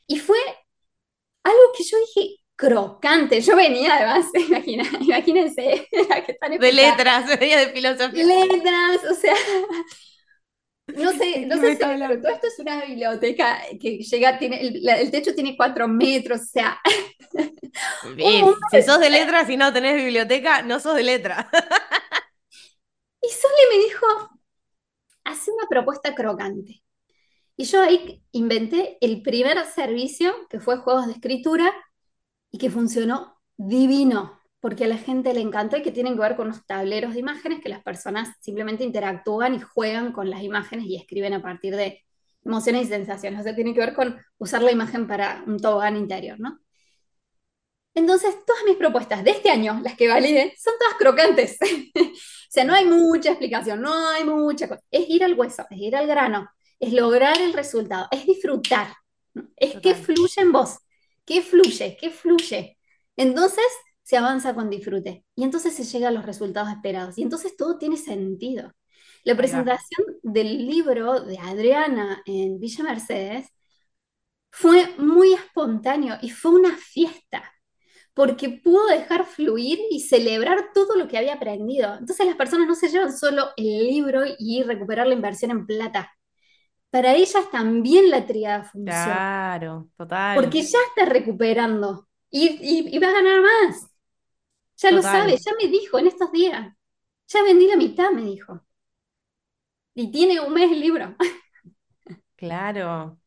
[0.06, 0.38] Y fue
[1.42, 3.40] algo que yo dije, crocante.
[3.40, 5.88] Yo venía además, imagina, imagínense.
[6.60, 8.24] de letras, venía de filosofía.
[8.24, 9.34] Letras, o sea,
[10.86, 15.34] no sé, no sé pero todo esto es una biblioteca que llega, tiene, el, techo
[15.34, 16.78] tiene cuatro metros, o sea.
[18.70, 21.48] si sos de letras y no tenés biblioteca, no sos de letra.
[23.22, 24.06] y Sole me dijo,
[25.24, 26.82] hace una propuesta crocante.
[27.56, 31.72] Y yo ahí inventé el primer servicio, que fue juegos de escritura,
[32.50, 36.36] y que funcionó divino porque a la gente le encantó y que tienen que ver
[36.36, 40.86] con los tableros de imágenes que las personas simplemente interactúan y juegan con las imágenes
[40.86, 42.02] y escriben a partir de
[42.42, 43.40] emociones y sensaciones.
[43.40, 46.60] O sea, tiene que ver con usar la imagen para un tobogán interior, ¿no?
[47.92, 51.58] Entonces, todas mis propuestas de este año, las que valide, son todas crocantes.
[51.94, 52.00] o
[52.48, 54.80] sea, no hay mucha explicación, no hay mucha cosa.
[54.90, 56.48] Es ir al hueso, es ir al grano,
[56.80, 58.94] es lograr el resultado, es disfrutar.
[59.56, 60.78] Es que fluye en vos,
[61.26, 62.78] que fluye, que fluye.
[63.14, 63.66] Entonces,
[64.04, 67.78] se avanza con disfrute y entonces se llega a los resultados esperados y entonces todo
[67.78, 68.72] tiene sentido.
[69.24, 73.48] La presentación del libro de Adriana en Villa Mercedes
[74.50, 77.42] fue muy espontáneo y fue una fiesta
[78.14, 81.96] porque pudo dejar fluir y celebrar todo lo que había aprendido.
[81.98, 86.12] Entonces las personas no se llevan solo el libro y recuperar la inversión en plata.
[86.90, 89.16] Para ellas también la triada funciona.
[89.16, 90.34] Claro, total.
[90.34, 93.90] Porque ya está recuperando y, y va a ganar más.
[94.76, 96.74] Ya lo sabe, ya me dijo en estos días.
[97.28, 98.64] Ya vendí la mitad, me dijo.
[99.94, 101.16] Y tiene un mes el libro.
[102.36, 103.18] Claro,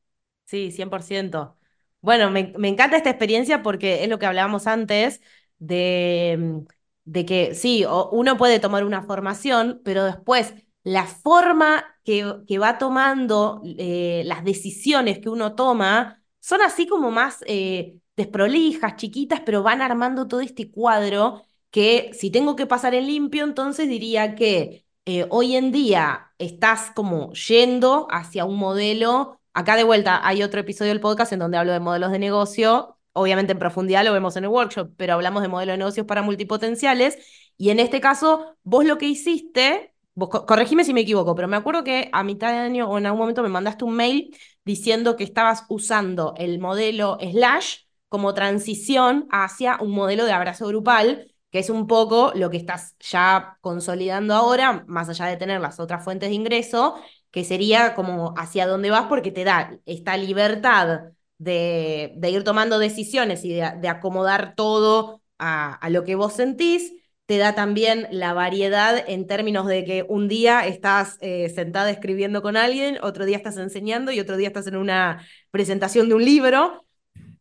[0.46, 1.58] sí, 100%.
[2.02, 5.22] Bueno, me, encanta esta experiencia porque es lo que hablábamos antes
[5.58, 6.64] de,
[7.06, 12.78] de que sí, uno puede tomar una formación, pero después la forma que, que va
[12.78, 19.64] tomando, eh, las decisiones que uno toma, son así como más eh, desprolijas, chiquitas, pero
[19.64, 24.86] van armando todo este cuadro que si tengo que pasar en limpio, entonces diría que
[25.06, 29.40] eh, hoy en día estás como yendo hacia un modelo.
[29.54, 32.98] Acá de vuelta hay otro episodio del podcast en donde hablo de modelos de negocio.
[33.14, 36.22] Obviamente en profundidad lo vemos en el workshop, pero hablamos de modelos de negocios para
[36.22, 37.18] multipotenciales.
[37.58, 41.58] Y en este caso, vos lo que hiciste, vos, corregime si me equivoco, pero me
[41.58, 45.16] acuerdo que a mitad de año o en algún momento me mandaste un mail diciendo
[45.16, 51.60] que estabas usando el modelo Slash como transición hacia un modelo de abrazo grupal, que
[51.60, 56.04] es un poco lo que estás ya consolidando ahora, más allá de tener las otras
[56.04, 56.96] fuentes de ingreso,
[57.32, 62.80] que sería como hacia dónde vas porque te da esta libertad de, de ir tomando
[62.80, 66.94] decisiones y de, acomodar todo a, lo que vos sentís,
[67.26, 72.42] te da también la variedad en términos de que un día estás eh, sentada escribiendo
[72.42, 76.26] con alguien, otro día estás enseñando y otro día estás en una presentación de un
[76.26, 76.87] libro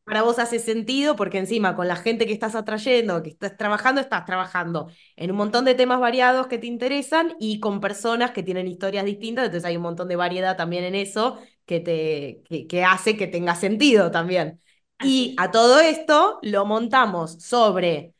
[0.07, 4.01] para vos hace sentido porque encima con la gente que estás atrayendo, que estás trabajando,
[4.01, 8.45] estás trabajando en un montón de temas variados que te interesan y con personas que
[8.45, 12.85] tienen historias distintas, entonces hay un montón de variedad también en eso que, te, que,
[12.85, 14.63] hace que tenga sentido también.
[15.03, 18.15] Y a todo esto lo montamos sobre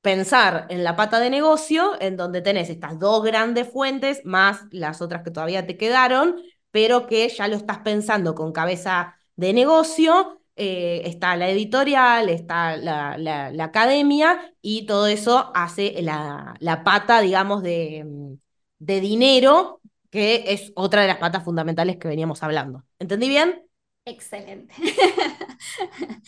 [0.00, 5.02] pensar en la pata de negocio, en donde tenés estas dos grandes fuentes, más las
[5.02, 6.36] otras que todavía te quedaron,
[6.70, 12.76] pero que ya lo estás pensando con cabeza de negocio eh, está la editorial, está
[12.76, 18.36] la, academia y todo eso hace la, pata, digamos, de,
[18.78, 19.80] de, dinero,
[20.10, 22.84] que es otra de las patas fundamentales que veníamos hablando.
[22.98, 23.62] ¿Entendí bien?
[24.04, 24.74] Excelente.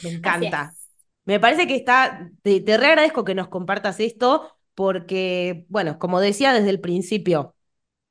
[0.02, 0.72] Me encanta.
[1.26, 6.54] Me parece que está, te, te agradezco que nos compartas esto porque, bueno, como decía
[6.54, 7.54] desde el principio,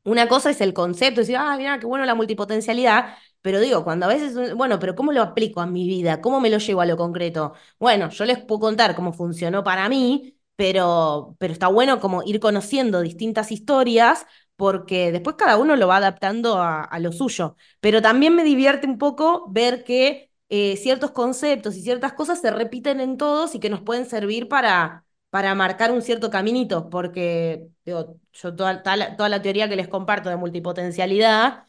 [0.03, 4.05] una cosa es el concepto, decir, ah, mira, qué bueno la multipotencialidad, pero digo, cuando
[4.05, 6.21] a veces, bueno, pero ¿cómo lo aplico a mi vida?
[6.21, 7.53] ¿Cómo me lo llevo a lo concreto?
[7.79, 12.39] Bueno, yo les puedo contar cómo funcionó para mí, pero, pero está bueno como ir
[12.39, 14.25] conociendo distintas historias
[14.55, 17.55] porque después cada uno lo va adaptando a, lo suyo.
[17.79, 22.51] Pero también me divierte un poco ver que eh, ciertos conceptos y ciertas cosas se
[22.51, 27.69] repiten en todos y que nos pueden servir para, para marcar un cierto caminito, porque
[27.85, 31.63] digo, yo toda, toda la teoría que les comparto de multipotencialidad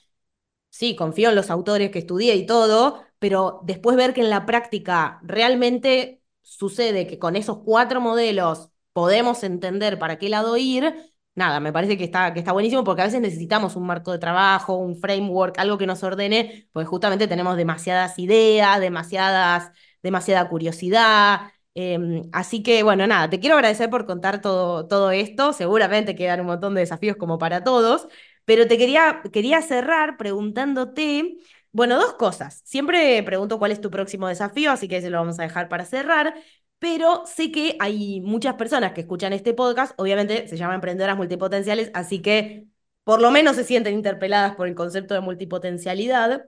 [0.72, 4.46] sí, confío en los autores que estudié y todo, pero después ver que en la
[4.46, 11.60] práctica realmente sucede que con esos cuatro modelos podemos entender para qué lado ir, nada,
[11.60, 14.76] me parece que está, que está buenísimo porque a veces necesitamos un marco de trabajo,
[14.76, 19.70] un framework, algo que nos ordene, porque justamente tenemos demasiadas ideas, demasiadas,
[20.02, 21.52] demasiada curiosidad.
[21.74, 25.52] Em, así que, bueno, nada, te quiero agradecer por contar todo, todo esto.
[25.52, 28.08] Seguramente quedan un montón de desafíos como para todos,
[28.44, 31.36] pero te quería, quería cerrar preguntándote,
[31.72, 32.62] bueno, dos cosas.
[32.64, 35.84] Siempre pregunto cuál es tu próximo desafío, así que se lo vamos a dejar para
[35.84, 36.34] cerrar
[36.82, 41.92] pero sé que hay muchas personas que escuchan este podcast, obviamente se llaman emprendedoras multipotenciales,
[41.94, 42.66] así que
[43.04, 46.44] por lo menos se sienten interpeladas por el concepto de multipotencialidad.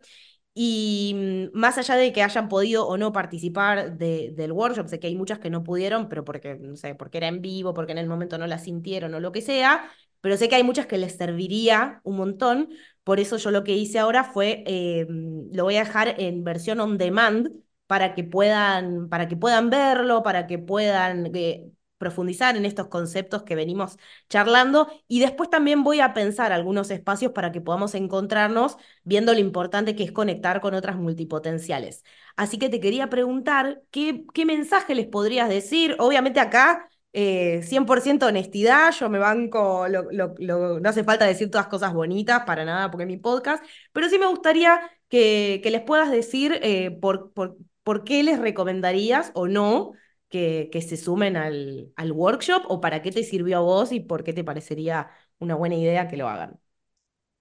[0.54, 5.06] Y mm, más allá de que hayan podido o no participar del workshop, sé que
[5.08, 7.98] hay muchas que no pudieron, pero porque, no sé, porque era en vivo, porque en
[7.98, 9.88] el momento no la sintieron o lo que sea,
[10.24, 12.70] pero sé que hay muchas que les serviría un montón.
[13.04, 16.80] Por eso yo lo que hice ahora fue, eh, lo voy a dejar en versión
[16.80, 17.50] on demand,
[17.86, 23.42] para que puedan, para que puedan verlo, para que puedan eh, profundizar en estos conceptos
[23.42, 23.98] que venimos
[24.30, 29.40] charlando y después también voy a pensar algunos espacios para que podamos encontrarnos viendo lo
[29.40, 32.02] importante que es conectar con otras multipotenciales.
[32.36, 35.96] Así que te quería preguntar, ¿qué, qué mensaje les podrías decir?
[35.98, 36.88] Obviamente acá...
[37.14, 42.90] 100% eh, honestidad, yo me banco, no hace falta decir todas cosas bonitas para nada
[42.90, 47.32] porque es mi podcast, pero sí me gustaría que, que les puedas decir eh, por,
[47.32, 49.92] por, ¿por qué les recomendarías o no
[50.28, 54.00] que, que se sumen al, al, workshop o para qué te sirvió a vos y
[54.00, 55.08] por qué te parecería
[55.38, 56.58] una buena idea que lo hagan?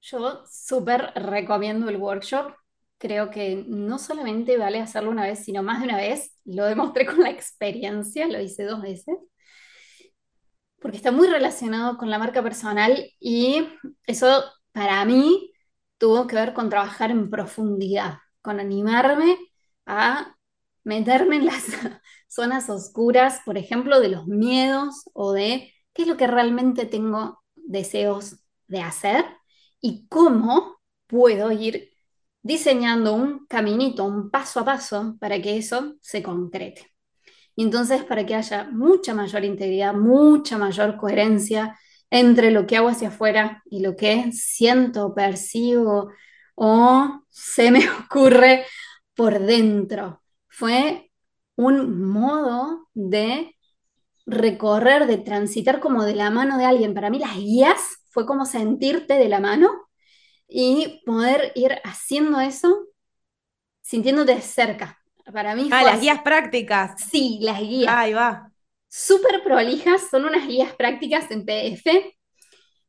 [0.02, 2.54] Yo súper recomiendo el workshop.
[3.00, 6.38] Creo que no solamente vale hacerlo una vez, sino más de una vez.
[6.46, 9.18] Lo demostré con la experiencia, lo hice dos veces
[10.84, 13.66] porque está muy relacionado con la marca personal y
[14.06, 15.54] eso para mí
[15.98, 19.38] tuvo que ver con trabajar en profundidad, con animarme
[19.86, 20.36] a
[20.84, 21.66] meterme en las
[22.28, 27.44] zonas oscuras, por ejemplo, de los miedos o de qué es lo que realmente tengo
[27.56, 29.26] deseos de hacer
[29.82, 31.94] y cómo puedo ir
[32.42, 36.93] diseñando un caminito, un paso a paso para que eso se concrete.
[37.56, 41.78] Y entonces para que haya mucha mayor integridad, mucha mayor coherencia
[42.10, 46.12] entre lo que hago hacia afuera y lo que siento, percibo
[46.56, 48.66] o se me ocurre
[49.16, 50.22] por dentro.
[50.48, 51.12] Fue
[51.56, 53.56] un modo de
[54.26, 56.94] recorrer, de transitar como de la mano de alguien.
[56.94, 57.80] Para mí las guías
[58.10, 59.72] fue como sentirte de la mano
[60.48, 62.88] y poder ir haciendo eso
[63.82, 65.03] sintiéndote cerca.
[65.32, 67.02] Para mí ah, las guías prácticas.
[67.10, 67.94] Sí, las guías.
[67.96, 68.52] Ahí va.
[68.90, 72.16] Súper prolijas, son unas guías prácticas en PDF,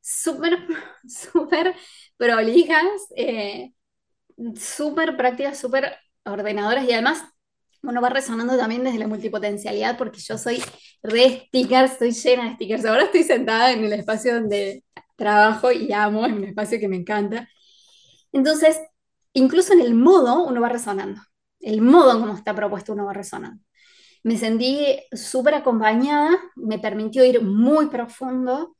[0.00, 0.58] súper,
[1.08, 1.74] súper
[2.16, 2.84] prolijas,
[3.16, 3.72] eh,
[4.56, 7.24] súper prácticas, súper ordenadoras y además
[7.82, 10.62] uno va resonando también desde la multipotencialidad porque yo soy
[11.02, 12.84] re stickers, estoy llena de stickers.
[12.84, 14.84] Ahora estoy sentada en el espacio donde
[15.16, 17.48] trabajo y amo, en un espacio que me encanta.
[18.32, 18.80] Entonces,
[19.32, 21.20] incluso en el modo uno va resonando.
[21.64, 23.62] El modo en cómo está propuesto uno va resonando.
[24.22, 28.76] Me sentí súper acompañada, me permitió ir muy profundo,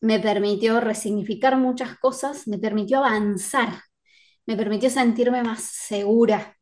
[0.00, 3.82] me permitió resignificar muchas cosas, me permitió avanzar,
[4.46, 6.56] me permitió sentirme más segura,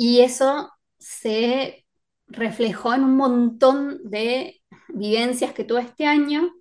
[0.00, 1.84] y eso se
[2.28, 6.54] reflejó en un montón de vivencias que tuve este año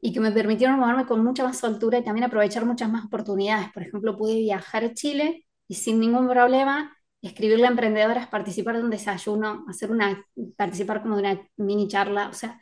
[0.00, 3.70] y que me permitieron moverme con mucha más soltura y también aprovechar muchas más oportunidades.
[3.72, 8.84] Por ejemplo, pude viajar a Chile y sin ningún problema escribirle a emprendedoras, participar de
[8.84, 10.24] un desayuno, hacer una,
[10.56, 12.60] participar como de una mini charla, o sea,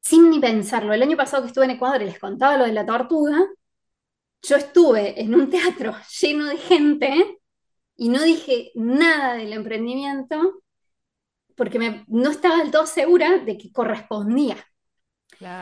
[0.00, 0.92] sin ni pensarlo.
[0.92, 3.38] El año pasado que estuve en Ecuador y les contaba lo de la tortuga,
[4.42, 7.38] yo estuve en un teatro lleno de gente
[7.96, 10.62] y no dije nada del emprendimiento
[11.56, 14.56] porque no estaba del todo segura de que correspondía.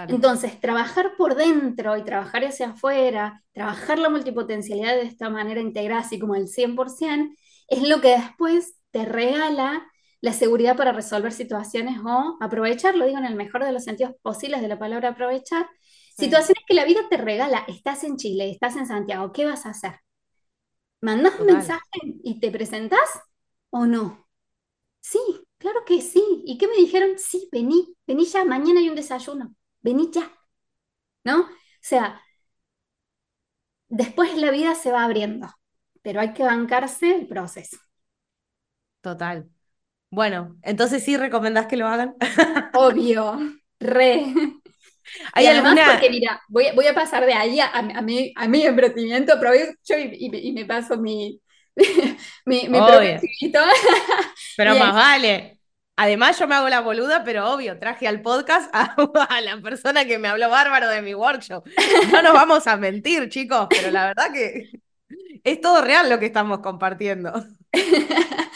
[0.09, 6.03] Entonces, trabajar por dentro y trabajar hacia afuera, trabajar la multipotencialidad de esta manera integrada,
[6.03, 7.35] así como el 100%,
[7.69, 9.87] es lo que después te regala
[10.21, 14.15] la seguridad para resolver situaciones o aprovechar, lo digo en el mejor de los sentidos
[14.23, 15.69] posibles de la palabra aprovechar,
[16.17, 17.65] situaciones que la vida te regala.
[17.69, 19.95] Estás en Chile, estás en Santiago, ¿qué vas a hacer?
[21.01, 23.09] ¿Mandás un mensaje y te presentás
[23.71, 24.29] o no?
[25.01, 25.19] Sí,
[25.59, 26.23] claro que sí.
[26.47, 27.19] ¿Y qué me dijeron?
[27.19, 30.31] Sí, vení, vení ya, mañana hay un desayuno, vení ya.
[31.25, 31.41] ¿No?
[31.43, 31.49] O
[31.81, 32.23] sea,
[33.89, 35.49] después la vida se va abriendo,
[36.03, 37.79] pero hay que bancarse el proceso.
[39.01, 39.49] Total.
[40.11, 42.17] Bueno, entonces sí recomendás que lo hagan.
[42.75, 43.39] Obvio,
[43.81, 44.25] re.
[45.35, 48.33] ¿Hay y además alguna- porque, mira, voy, voy a pasar de ahí a, a, mi,
[48.37, 51.41] a mi emprendimiento, aprovecho y, y, y me paso mi,
[52.47, 53.21] mi, mi propio.
[54.57, 55.59] Pero más vale.
[55.97, 58.95] Además, yo me hago la boluda, pero obvio, traje al podcast a,
[59.29, 61.67] a la persona que me habló bárbaro de mi workshop.
[62.13, 64.71] No nos vamos a mentir, chicos, pero la verdad que
[65.45, 67.33] es todo real lo que estamos compartiendo.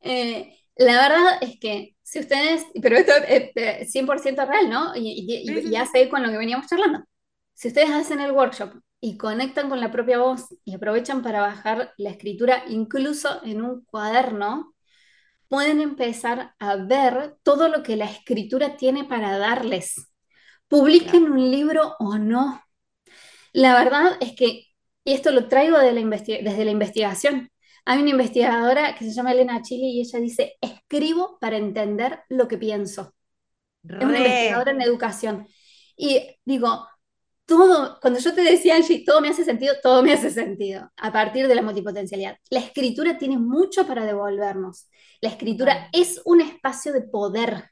[0.00, 4.96] Eh, la verdad es que si ustedes, pero esto es eh, 100% real, ¿no?
[4.96, 7.04] Y, y- y- Sí, sí, y hace con lo que veníamos charlando.
[7.54, 11.92] Si ustedes hacen el workshop y conectan con la propia voz y aprovechan para bajar
[11.98, 14.74] la escritura incluso en un cuaderno,
[15.48, 19.94] pueden empezar a ver todo lo que la escritura tiene para darles.
[20.68, 22.62] Publiquen un libro o no.
[23.52, 24.66] La verdad es que,
[25.04, 27.50] y esto lo traigo de la desde la investigación,
[27.84, 32.46] hay una investigadora que se llama Elena Chili y ella dice, escribo para entender lo
[32.46, 33.14] que pienso.
[33.82, 35.48] Es una investigadora en educación.
[35.96, 36.86] Y digo,
[37.44, 41.12] todo, cuando yo te decía, Angie, todo me hace sentido, todo me hace sentido, a
[41.12, 42.36] partir de la multipotencialidad.
[42.50, 44.88] La escritura tiene mucho para devolvernos.
[45.20, 47.71] La escritura es un espacio de poder.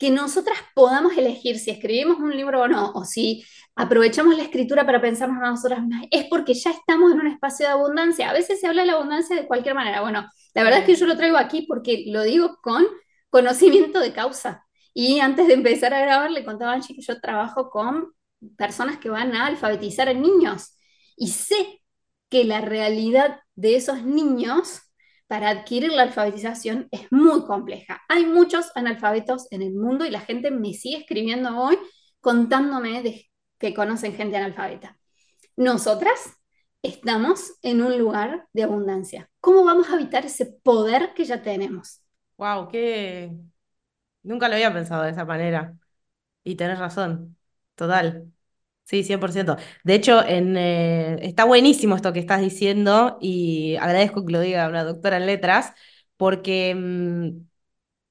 [0.00, 3.44] Que nosotras podamos elegir si escribimos un libro o no, o si
[3.76, 7.66] aprovechamos la escritura para pensarnos a nosotras mismas, es porque ya estamos en un espacio
[7.66, 8.30] de abundancia.
[8.30, 10.00] A veces se habla de la abundancia de cualquier manera.
[10.00, 12.84] Bueno, la verdad es que yo lo traigo aquí porque lo digo con
[13.30, 14.66] conocimiento de causa.
[14.92, 18.12] Y antes de empezar a grabar, le contaba a Angie que yo trabajo con
[18.56, 20.76] personas que van a alfabetizar a niños.
[21.16, 21.82] Y sé
[22.28, 24.80] que la realidad de esos niños
[25.30, 28.02] para adquirir la alfabetización es muy compleja.
[28.08, 31.78] Hay muchos analfabetos en el mundo y la gente me sigue escribiendo hoy
[32.20, 34.98] contándome que conocen gente analfabeta.
[35.54, 36.18] Nosotras
[36.82, 39.30] estamos en un lugar de abundancia.
[39.38, 42.02] ¿Cómo vamos a evitar ese poder que ya tenemos?
[42.36, 43.30] Wow, que
[44.24, 45.76] nunca lo había pensado de esa manera.
[46.42, 47.36] Y tenés razón,
[47.76, 48.32] total.
[48.90, 49.56] Sí, 100%.
[49.84, 54.82] De hecho, eh, está buenísimo esto que estás diciendo y agradezco que lo diga una
[54.82, 55.72] doctora en letras,
[56.16, 57.46] porque mm,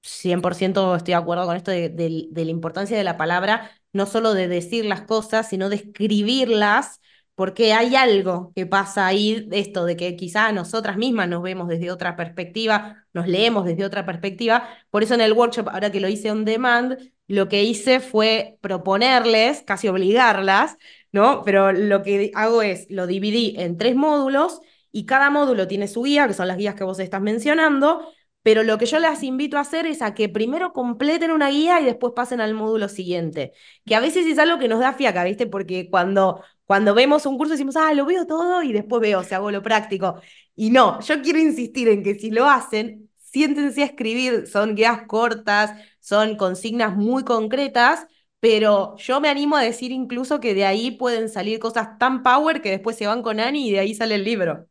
[0.02, 4.48] 100% estoy de acuerdo con esto de, la importancia de la palabra, no solo de
[4.48, 7.02] decir las cosas, sino de escribirlas,
[7.36, 11.92] porque hay algo que pasa ahí, esto de que quizá nosotras mismas nos vemos desde
[11.92, 14.70] otra perspectiva, nos leemos desde otra perspectiva.
[14.90, 16.98] Por eso en el workshop, ahora que lo hice on demand,
[17.30, 20.78] lo que hice fue proponerles, casi obligarlas,
[21.12, 21.44] ¿no?
[21.46, 24.62] Pero lo que hago es, lo dividí en tres módulos
[24.92, 28.12] y cada módulo tiene su guía, que son las guías que vos estás mencionando,
[28.42, 31.80] pero lo que yo las invito a hacer es a que primero completen una guía
[31.80, 33.54] y después pasen al módulo siguiente,
[33.86, 35.46] que a veces es algo que nos da fiaca, ¿viste?
[35.46, 39.36] Porque cuando, cuando vemos un curso decimos, ah, lo veo todo y después veo si
[39.36, 40.20] hago lo práctico.
[40.56, 45.04] Y no, yo quiero insistir en que si lo hacen, siéntense a escribir, son guías
[45.08, 48.06] cortas, son consignas muy concretas,
[48.40, 52.62] pero yo me animo a decir incluso que de ahí pueden salir cosas tan power
[52.62, 54.68] que después se van con Ani y de ahí sale el libro.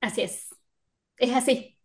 [0.00, 0.48] Así es.
[1.18, 1.78] Es así.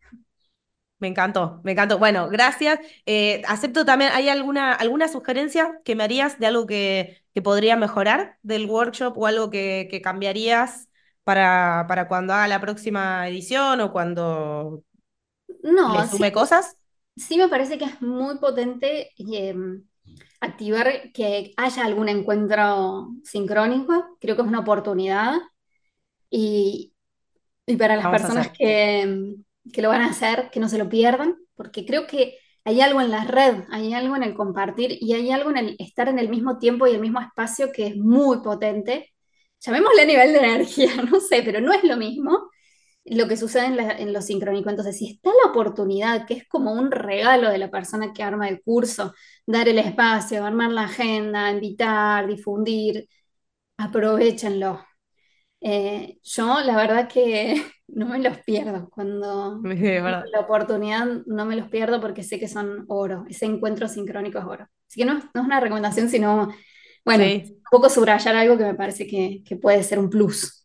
[0.99, 1.99] Me encantó, me encantó.
[1.99, 2.80] Bueno, gracias.
[3.05, 7.76] Eh, acepto también, ¿hay alguna, alguna sugerencia que me harías de algo que, que podría
[7.76, 10.88] mejorar del workshop o algo que, que cambiarías
[11.26, 14.84] para, para cuando haga la próxima edición o cuando
[15.63, 16.77] No, le sume sí, cosas?
[17.17, 19.55] sí me parece que es muy potente eh,
[20.41, 24.17] activar que haya algún encuentro sincrónico.
[24.21, 25.35] Creo que es una oportunidad.
[26.29, 26.93] Y,
[27.67, 29.35] y para las Vamos personas que,
[29.73, 33.01] que lo van a hacer, que no se lo pierdan, porque creo que hay algo
[33.01, 36.19] en la red, hay algo en el compartir y hay algo en el estar en
[36.19, 39.13] el mismo tiempo y el mismo espacio que es muy potente.
[39.61, 42.49] Llamémosle a nivel de energía, no sé, pero no es lo mismo
[43.05, 44.69] lo que sucede en, la- en lo sincrónico.
[44.69, 48.49] Entonces, si está la oportunidad, que es como un regalo de la persona que arma
[48.49, 49.13] el curso,
[49.45, 53.07] dar el espacio, armar la agenda, invitar, difundir,
[53.77, 54.86] aprovechenlo.
[55.61, 58.89] Eh, yo la verdad que no me los pierdo.
[58.89, 59.61] Cuando
[60.03, 63.25] tengo la oportunidad no me los pierdo porque sé que son oro.
[63.29, 64.67] Ese encuentro sincrónico es oro.
[64.89, 66.49] Así que no, no es una recomendación, sino,
[67.05, 67.43] bueno, Sí.
[67.63, 70.64] un poco subrayar algo que me parece que, que puede ser un plus.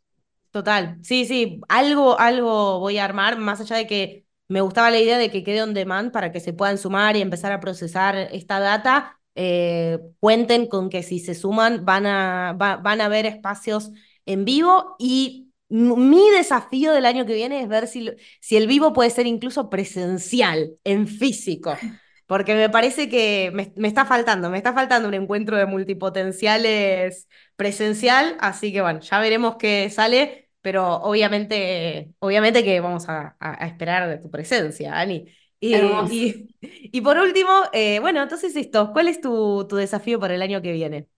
[0.51, 4.99] Total, sí, sí, algo, algo voy a armar, más allá de que me gustaba la
[4.99, 8.17] idea de que quede on demand para que se puedan sumar y empezar a procesar
[8.33, 9.17] esta data.
[9.37, 13.93] eh, cuenten con que si se suman van a, va- van a haber espacios
[14.27, 18.11] en vivo y mi desafío del año que viene es ver si,
[18.41, 21.87] si el vivo puede ser incluso presencial, en físico.
[22.31, 27.29] Porque me parece que me, me está faltando, me está faltando un encuentro de multipotenciales
[27.57, 33.65] presencial, así que bueno, ya veremos qué sale, pero obviamente, obviamente que vamos a, a-
[33.65, 35.27] a esperar de tu presencia, Ani.
[35.61, 36.57] Y, y-
[36.93, 40.63] y por último, eh, bueno, entonces esto, ¿cuál es tu, tu desafío para el año
[40.63, 41.09] que viene?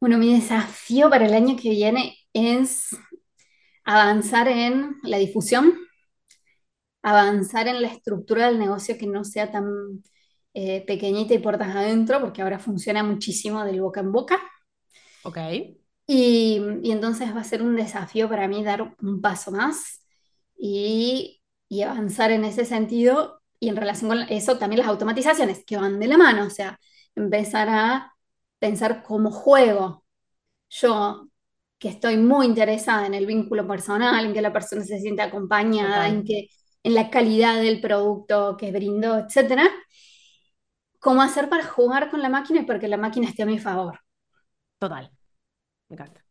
[0.00, 2.88] Bueno, mi desafío para el año que viene es
[3.84, 5.74] avanzar en la difusión,
[7.02, 9.66] avanzar en la estructura del negocio que no sea tan
[10.54, 14.40] eh, pequeñita y puertas adentro, porque ahora funciona muchísimo del boca en boca.
[15.22, 15.38] Ok.
[16.06, 20.02] Y, y entonces va a ser un desafío para mí dar un paso más
[20.58, 23.40] y, y avanzar en ese sentido.
[23.60, 26.78] Y en relación con eso, también las automatizaciones que van de la mano, o sea,
[27.14, 28.12] empezar a
[28.58, 30.04] pensar como juego.
[30.70, 31.28] Yo,
[31.78, 36.08] que estoy muy interesada en el vínculo personal, en que la persona se siente acompañada,
[36.08, 36.08] Total.
[36.08, 36.48] en que,
[36.82, 39.68] en la calidad del producto que brindo, etcétera,
[40.98, 43.58] cómo hacer para jugar con la máquina y para que la máquina esté a mi
[43.58, 44.00] favor.
[44.78, 45.10] Total.
[45.88, 46.24] Me encanta.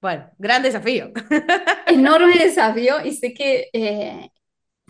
[0.00, 1.10] Bueno, gran desafío.
[1.86, 4.30] enorme desafío y sé que, eh,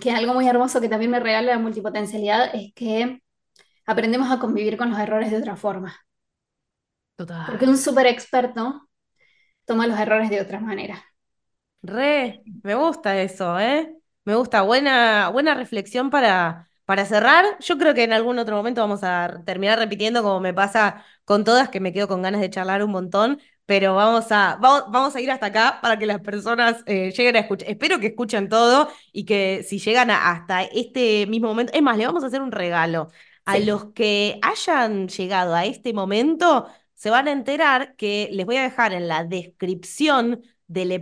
[0.01, 3.23] que algo muy hermoso que también me regala la multipotencialidad es que
[3.86, 5.97] aprendemos a convivir con los errores de otra forma.
[7.16, 7.47] Total.
[7.47, 8.89] Porque un súper experto
[9.64, 11.02] toma los errores de otra manera.
[11.82, 13.95] Re, me gusta eso, ¿eh?
[14.27, 17.44] Me gusta, buena, buena reflexión para, para cerrar.
[17.61, 21.44] Yo creo que en algún otro momento vamos a terminar repitiendo como me pasa con
[21.44, 25.16] todas, que me quedo con ganas de charlar un montón, pero vamos a, vamos, vamos
[25.16, 27.70] a ir hasta acá para que las personas eh, lleguen a escuchar.
[27.70, 31.97] Espero que escuchen todo y que si llegan a- hasta este mismo momento, es más,
[31.97, 33.11] le vamos a hacer un regalo.
[33.44, 33.65] A Sí.
[33.65, 38.62] los que hayan llegado a este momento, se van a enterar que les voy a
[38.62, 40.93] dejar en la descripción del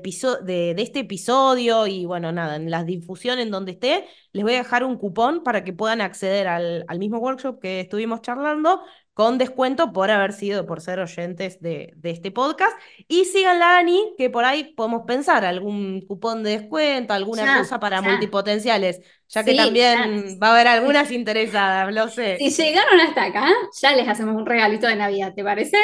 [0.43, 4.55] de, de este episodio y bueno, nada, en la difusión en donde esté, les voy
[4.55, 8.83] a dejar un cupón para que puedan acceder al, al mismo workshop que estuvimos charlando
[9.15, 12.77] con descuento por haber sido, por ser oyentes de, de este podcast.
[13.09, 17.79] Y síganla, Ani, que por ahí podemos pensar algún cupón de descuento, alguna Ya, cosa
[17.81, 18.09] para ya.
[18.11, 20.39] multipotenciales, ya que Sí, también ya.
[20.43, 22.39] va a haber algunas interesadas, lo sé.
[22.39, 23.49] Si llegaron hasta acá,
[23.81, 25.77] ya les hacemos un regalito de Navidad, ¿te parece?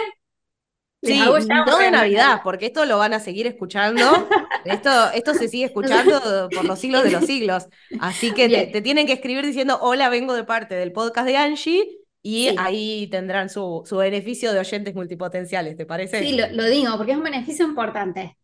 [1.03, 4.29] Sí, no de Navidad, porque esto lo van a seguir escuchando.
[4.67, 7.67] Esto, esto se sigue escuchando por los siglos de los siglos.
[7.99, 11.97] Así que te, tienen que escribir diciendo, hola, vengo de parte del podcast de Angie,
[12.23, 12.57] y Sí.
[12.59, 16.23] ahí tendrán su, su beneficio de oyentes multipotenciales, ¿te parece?
[16.23, 18.37] Sí, lo, lo digo porque es un beneficio importante.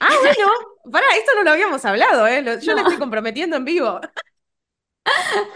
[0.00, 0.50] Ah, bueno,
[0.90, 2.42] pará, esto no lo habíamos hablado, ¿eh?
[2.60, 2.78] Yo No.
[2.82, 4.00] lo estoy comprometiendo en vivo.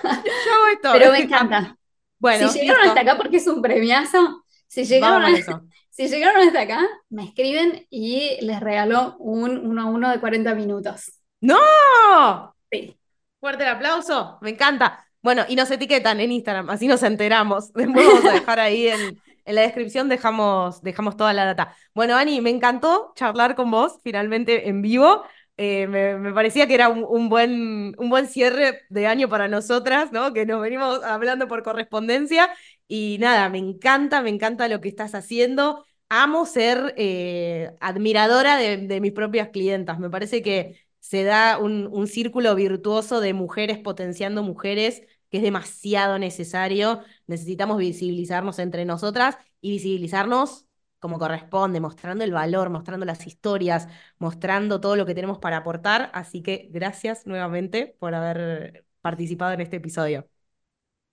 [0.05, 0.93] Yo esto.
[0.93, 1.77] Pero me encanta.
[2.19, 2.98] Bueno, si llegaron listo.
[2.98, 5.62] hasta acá porque es un premiazo, si llegaron, a- eso.
[5.99, 10.55] Si llegaron hasta acá, me escriben y les regalo un uno a uno de 40
[10.55, 11.11] minutos.
[11.41, 11.57] ¡No!
[12.70, 12.97] Sí.
[13.41, 15.05] Fuerte el aplauso, me encanta.
[15.23, 17.73] Bueno, y nos etiquetan en Instagram, así nos enteramos.
[17.75, 21.75] Después vamos a dejar ahí en, en la descripción, dejamos, dejamos toda la data.
[21.95, 25.25] Bueno, Ani, me encantó charlar con vos finalmente en vivo.
[25.57, 29.49] Eh, me, me parecía que era un, un buen, un buen cierre de año para
[29.49, 30.33] nosotras, ¿no?
[30.33, 32.49] Que nos venimos hablando por correspondencia.
[32.87, 35.85] Y nada, me encanta, me encanta lo que estás haciendo.
[36.11, 39.99] Amo ser eh, admiradora de, mis propias clientas.
[39.99, 46.19] Me parece que se da un círculo virtuoso de mujeres potenciando mujeres que es demasiado
[46.19, 47.03] necesario.
[47.27, 50.67] Necesitamos visibilizarnos entre nosotras y visibilizarnos
[50.99, 56.11] como corresponde, mostrando el valor, mostrando las historias, mostrando todo lo que tenemos para aportar.
[56.15, 60.29] Así que gracias nuevamente por haber participado en este episodio.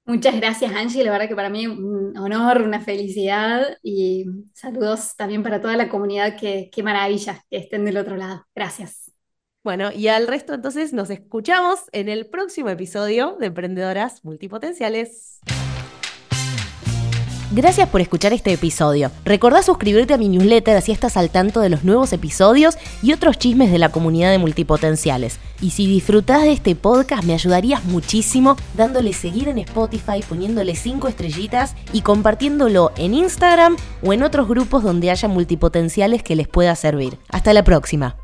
[0.06, 1.04] Muchas gracias, Angie.
[1.04, 5.90] La verdad que para mí un honor, una felicidad y saludos también para toda la
[5.90, 6.38] comunidad.
[6.38, 8.46] Que, qué maravilla que estén del otro lado.
[8.54, 9.12] Gracias.
[9.64, 15.40] Bueno, y al resto entonces nos escuchamos en el próximo episodio de Emprendedoras Multipotenciales.
[17.56, 19.12] Gracias por escuchar este episodio.
[19.24, 23.40] Recordá suscribirte a mi newsletter así estás al tanto de los nuevos episodios y otros
[23.40, 25.40] chismes de la comunidad de multipotenciales.
[25.62, 31.08] Y si disfrutás de este podcast me ayudarías muchísimo dándole seguir en Spotify, poniéndole 5
[31.08, 36.76] estrellitas y compartiéndolo en Instagram o en otros grupos donde haya multipotenciales que les pueda
[36.76, 37.18] servir.
[37.30, 38.18] Hasta la próxima.